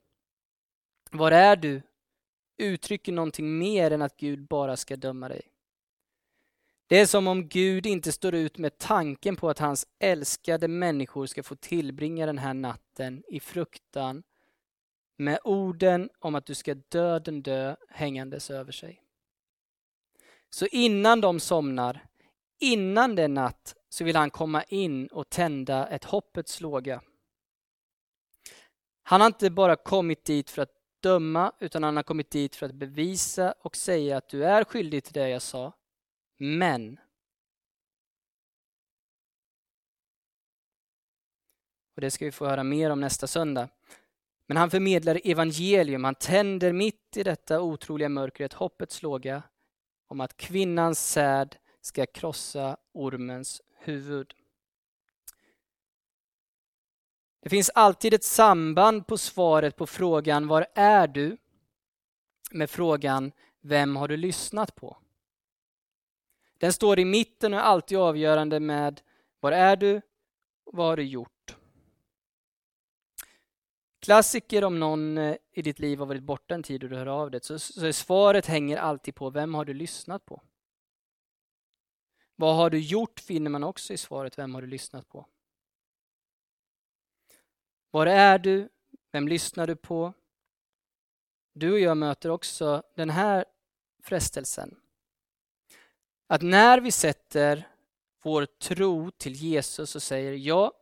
Var 1.11 1.33
är 1.33 1.57
du? 1.57 1.83
Uttrycker 2.57 3.13
någonting 3.13 3.59
mer 3.59 3.91
än 3.91 4.03
att 4.03 4.17
Gud 4.17 4.47
bara 4.47 4.77
ska 4.77 4.97
döma 4.97 5.29
dig. 5.29 5.43
Det 6.87 7.01
är 7.01 7.07
som 7.07 7.27
om 7.27 7.49
Gud 7.49 7.87
inte 7.87 8.13
står 8.13 8.35
ut 8.35 8.59
med 8.59 8.79
tanken 8.79 9.37
på 9.37 9.51
att 9.51 9.59
hans 9.59 9.87
älskade 9.99 10.69
människor 10.69 11.27
ska 11.27 11.43
få 11.43 11.57
tillbringa 11.57 12.27
den 12.27 12.39
här 12.39 12.55
natten 12.55 13.23
i 13.29 13.41
fruktan 13.41 14.23
med 15.17 15.39
orden 15.45 16.11
om 16.19 16.35
att 16.35 16.47
du 16.47 16.55
ska 16.55 16.75
döden 16.75 17.43
dö 17.43 17.77
hängandes 17.89 18.51
över 18.51 18.73
sig. 18.73 19.03
Så 20.51 20.67
innan 20.67 21.21
de 21.21 21.41
somnar, 21.41 22.07
innan 22.59 23.15
det 23.15 23.23
är 23.23 23.29
natt, 23.29 23.77
så 23.89 24.05
vill 24.05 24.17
han 24.17 24.31
komma 24.31 24.63
in 24.63 25.07
och 25.07 25.31
tända 25.31 25.87
ett 25.87 26.05
hoppets 26.05 26.61
låga. 26.61 27.03
Han 29.03 29.21
har 29.21 29.27
inte 29.27 29.51
bara 29.51 29.77
kommit 29.77 30.25
dit 30.25 30.51
för 30.51 30.63
att 30.63 30.73
döma, 31.01 31.53
utan 31.61 31.83
han 31.83 31.97
har 31.97 32.03
kommit 32.03 32.31
dit 32.31 32.57
för 32.57 32.67
att 32.67 32.75
bevisa 32.75 33.53
och 33.53 33.77
säga 33.77 34.17
att 34.17 34.29
du 34.29 34.45
är 34.45 34.65
skyldig 34.65 35.05
till 35.05 35.13
det 35.13 35.29
jag 35.29 35.43
sa. 35.43 35.73
Men 36.37 36.99
och 41.95 42.01
det 42.01 42.11
ska 42.11 42.25
vi 42.25 42.33
få 42.33 42.47
höra 42.47 42.65
mer 42.65 42.91
om 42.91 43.01
nästa 43.01 43.27
söndag. 43.27 43.69
Men 44.47 44.57
han 44.57 44.71
förmedlar 44.71 45.21
evangelium, 45.25 46.05
han 46.05 46.15
tänder 46.15 46.73
mitt 46.73 47.17
i 47.17 47.23
detta 47.23 47.61
otroliga 47.61 48.09
mörkret 48.09 48.53
hoppets 48.53 49.03
låga 49.03 49.43
om 50.07 50.21
att 50.21 50.37
kvinnans 50.37 51.11
säd 51.11 51.57
ska 51.81 52.07
krossa 52.07 52.77
ormens 52.93 53.63
huvud. 53.79 54.35
Det 57.41 57.51
finns 57.51 57.71
alltid 57.75 58.15
ett 58.15 58.25
samband 58.25 59.07
på 59.07 59.19
svaret 59.19 59.77
på 59.77 59.87
frågan 59.87 60.47
Var 60.47 60.67
är 60.75 61.07
du? 61.07 61.37
med 62.51 62.71
frågan 62.71 63.33
Vem 63.61 63.97
har 63.97 64.09
du 64.09 64.17
lyssnat 64.17 64.75
på? 64.75 64.97
Den 66.59 66.73
står 66.73 66.99
i 66.99 67.05
mitten 67.05 67.55
och 67.55 67.61
är 67.61 67.65
alltid 67.65 67.99
avgörande 67.99 68.61
med 68.61 69.01
Var 69.41 69.53
är 69.53 69.77
du? 69.77 70.01
Vad 70.65 70.87
har 70.87 70.97
du 70.97 71.03
gjort? 71.03 71.34
Klassiker 74.05 74.65
om 74.65 74.81
någon 74.81 75.19
eh, 75.19 75.37
i 75.53 75.63
ditt 75.63 75.79
liv 75.79 75.99
har 75.99 76.07
varit 76.07 76.23
borta 76.23 76.55
en 76.55 76.63
tid 76.63 76.85
och 76.85 76.91
du 76.91 76.97
hör 76.97 77.07
av 77.07 77.31
dig, 77.31 77.41
så, 77.43 77.59
så 77.59 77.93
svaret 77.93 78.47
hänger 78.47 78.77
alltid 78.77 79.15
på 79.15 79.31
vem 79.31 79.55
har 79.55 79.65
du 79.65 79.75
lyssnat 79.75 80.25
på? 80.25 80.43
Vad 82.37 82.57
har 82.57 82.71
du 82.71 82.79
gjort 82.79 83.21
finner 83.21 83.51
man 83.51 83.65
också 83.65 83.93
i 83.93 83.97
svaret, 83.97 84.39
vem 84.39 84.55
har 84.55 84.63
du 84.63 84.69
lyssnat 84.69 85.09
på? 85.09 85.27
Var 87.91 88.07
är 88.07 88.39
du? 88.39 88.69
Vem 89.13 89.29
lyssnar 89.29 89.67
du 89.67 89.77
på? 89.77 90.13
Du 91.53 91.73
och 91.73 91.81
jag 91.81 91.97
möter 91.97 92.31
också 92.31 92.83
den 92.97 93.11
här 93.11 93.45
frestelsen. 94.03 94.81
Att 96.27 96.43
när 96.43 96.81
vi 96.81 96.93
sätter 96.93 97.69
vår 98.23 98.47
tro 98.47 99.11
till 99.11 99.33
Jesus 99.33 99.97
och 99.97 100.03
säger 100.03 100.33
ja, 100.33 100.73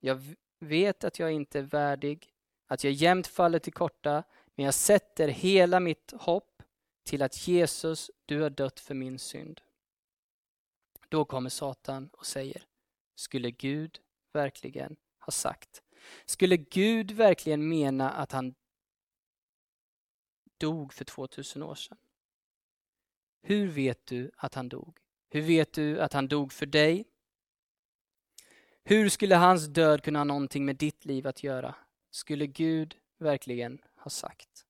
jag 0.00 0.22
vet 0.60 1.04
att 1.04 1.18
jag 1.18 1.32
inte 1.32 1.58
är 1.58 1.62
värdig, 1.62 2.33
att 2.66 2.84
jag 2.84 2.92
jämt 2.92 3.26
faller 3.26 3.58
till 3.58 3.72
korta, 3.72 4.22
men 4.54 4.64
jag 4.64 4.74
sätter 4.74 5.28
hela 5.28 5.80
mitt 5.80 6.12
hopp 6.16 6.62
till 7.04 7.22
att 7.22 7.48
Jesus, 7.48 8.10
du 8.26 8.40
har 8.40 8.50
dött 8.50 8.80
för 8.80 8.94
min 8.94 9.18
synd. 9.18 9.60
Då 11.08 11.24
kommer 11.24 11.50
Satan 11.50 12.08
och 12.12 12.26
säger, 12.26 12.66
skulle 13.14 13.50
Gud 13.50 14.00
verkligen 14.32 14.96
ha 15.18 15.30
sagt? 15.30 15.82
Skulle 16.26 16.56
Gud 16.56 17.10
verkligen 17.10 17.68
mena 17.68 18.10
att 18.10 18.32
han 18.32 18.54
dog 20.58 20.92
för 20.92 21.04
2000 21.04 21.62
år 21.62 21.74
sedan? 21.74 21.98
Hur 23.42 23.68
vet 23.68 24.06
du 24.06 24.30
att 24.36 24.54
han 24.54 24.68
dog? 24.68 24.98
Hur 25.28 25.42
vet 25.42 25.72
du 25.72 26.00
att 26.00 26.12
han 26.12 26.28
dog 26.28 26.52
för 26.52 26.66
dig? 26.66 27.04
Hur 28.84 29.08
skulle 29.08 29.34
hans 29.34 29.66
död 29.66 30.02
kunna 30.02 30.18
ha 30.18 30.24
någonting 30.24 30.64
med 30.64 30.76
ditt 30.76 31.04
liv 31.04 31.26
att 31.26 31.42
göra? 31.42 31.74
Skulle 32.14 32.46
Gud 32.46 32.96
verkligen 33.18 33.78
ha 33.96 34.10
sagt? 34.10 34.66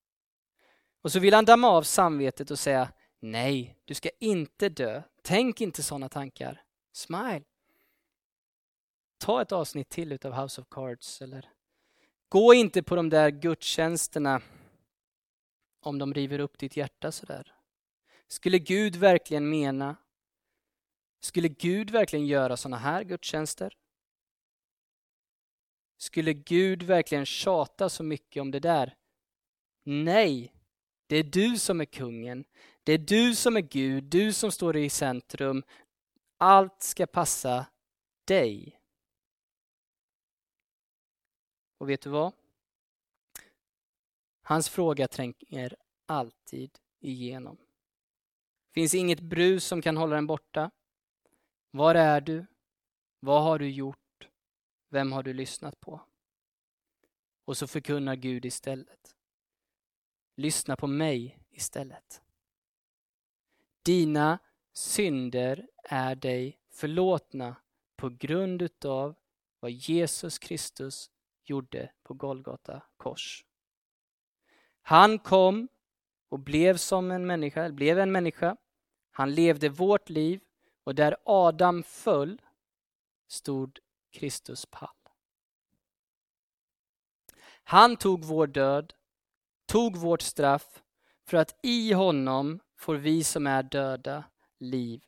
Och 1.03 1.13
så 1.13 1.21
vill 1.21 1.35
han 1.35 1.45
damma 1.45 1.69
av 1.69 1.83
samvetet 1.83 2.51
och 2.51 2.59
säga 2.59 2.93
Nej, 3.21 3.79
du 3.85 3.95
ska 3.95 4.11
inte 4.21 4.69
dö. 4.69 5.03
Tänk 5.23 5.61
inte 5.61 5.83
sådana 5.83 6.09
tankar. 6.09 6.65
Smile. 6.93 7.43
Ta 9.19 9.43
ett 9.43 9.53
avsnitt 9.53 9.89
till 9.89 10.13
utav 10.13 10.33
House 10.33 10.61
of 10.61 10.67
Cards 10.71 11.23
eller 11.23 11.51
gå 12.29 12.55
inte 12.55 12.83
på 12.83 12.97
de 12.97 13.09
där 13.09 13.31
gudstjänsterna 13.31 14.43
om 15.81 15.99
de 15.99 16.15
river 16.15 16.39
upp 16.39 16.59
ditt 16.59 16.77
hjärta 16.77 17.13
sådär. 17.13 17.55
Skulle 18.29 18.59
Gud 18.59 18.97
verkligen 18.97 19.51
mena? 19.51 19.97
Skulle 21.21 21.49
Gud 21.49 21.91
verkligen 21.91 22.27
göra 22.27 22.57
sådana 22.57 22.77
här 22.77 23.05
gudstjänster? 23.05 23.77
Skulle 26.05 26.33
Gud 26.33 26.83
verkligen 26.83 27.27
tjata 27.27 27.89
så 27.89 28.03
mycket 28.03 28.41
om 28.41 28.51
det 28.51 28.61
där? 28.61 28.97
Nej, 29.85 30.55
det 31.07 31.17
är 31.17 31.23
du 31.23 31.59
som 31.59 31.81
är 31.81 31.85
kungen. 31.85 32.45
Det 32.83 32.93
är 32.93 32.99
du 32.99 33.35
som 33.35 33.57
är 33.57 33.61
Gud, 33.61 34.05
du 34.05 34.33
som 34.33 34.53
står 34.53 34.77
i 34.77 34.91
centrum. 34.91 35.63
Allt 36.39 36.83
ska 36.83 37.07
passa 37.07 37.67
dig. 38.25 38.81
Och 41.79 41.89
vet 41.89 42.01
du 42.01 42.11
vad? 42.11 42.33
Hans 44.43 44.69
fråga 44.69 45.09
tränger 45.09 45.77
alltid 46.07 46.79
igenom. 47.01 47.57
Det 47.57 48.75
finns 48.75 48.95
inget 48.95 49.21
brus 49.21 49.65
som 49.65 49.83
kan 49.83 49.97
hålla 49.97 50.15
den 50.15 50.27
borta. 50.27 50.71
Var 51.71 51.95
är 51.95 52.21
du? 52.21 52.47
Vad 53.21 53.43
har 53.43 53.59
du 53.59 53.71
gjort? 53.71 54.04
Vem 54.95 55.13
har 55.13 55.23
du 55.23 55.33
lyssnat 55.33 55.81
på? 55.81 56.01
Och 57.45 57.57
så 57.57 57.67
förkunnar 57.67 58.17
Gud 58.17 58.45
istället. 58.45 59.17
Lyssna 60.37 60.77
på 60.77 60.87
mig 60.87 61.39
istället. 61.51 62.23
Dina 63.83 64.39
synder 64.73 65.69
är 65.85 66.15
dig 66.15 66.59
förlåtna 66.71 67.57
på 67.97 68.09
grund 68.09 68.63
utav 68.63 69.15
vad 69.61 69.71
Jesus 69.71 70.39
Kristus 70.39 71.11
gjorde 71.45 71.93
på 72.03 72.15
Golgata 72.15 72.83
kors. 72.97 73.45
Han 74.83 75.19
kom 75.19 75.69
och 76.29 76.39
blev 76.39 76.77
som 76.77 77.11
en 77.11 77.27
människa, 77.27 77.69
blev 77.69 77.99
en 77.99 78.13
människa. 78.13 78.57
Han 79.11 79.35
levde 79.35 79.69
vårt 79.69 80.09
liv 80.09 80.41
och 80.85 80.95
där 80.95 81.17
Adam 81.25 81.83
föll 81.83 82.43
stod 83.29 83.79
Kristus 84.15 84.67
pall. 84.67 84.89
Han 87.65 87.97
tog 87.97 88.25
vår 88.25 88.47
död, 88.47 88.95
tog 89.67 89.97
vårt 89.97 90.23
straff 90.23 90.83
för 91.27 91.37
att 91.37 91.59
i 91.63 91.93
honom 91.93 92.61
får 92.77 92.95
vi 92.95 93.25
som 93.25 93.47
är 93.47 93.63
döda 93.63 94.25
liv. 94.59 95.05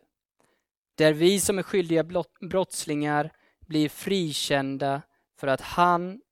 Där 0.94 1.12
vi 1.12 1.40
som 1.40 1.58
är 1.58 1.62
skyldiga 1.62 2.04
brottslingar 2.40 3.32
blir 3.60 3.88
frikända 3.88 5.02
för 5.36 5.46
att 5.46 5.60
han 5.60 6.22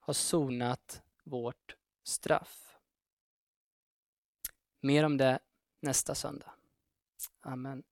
har 0.00 0.14
sonat 0.14 1.02
vårt 1.24 1.76
straff. 2.04 2.78
Mer 4.80 5.04
om 5.04 5.16
det 5.16 5.38
nästa 5.80 6.14
söndag. 6.14 6.52
Amen. 7.40 7.82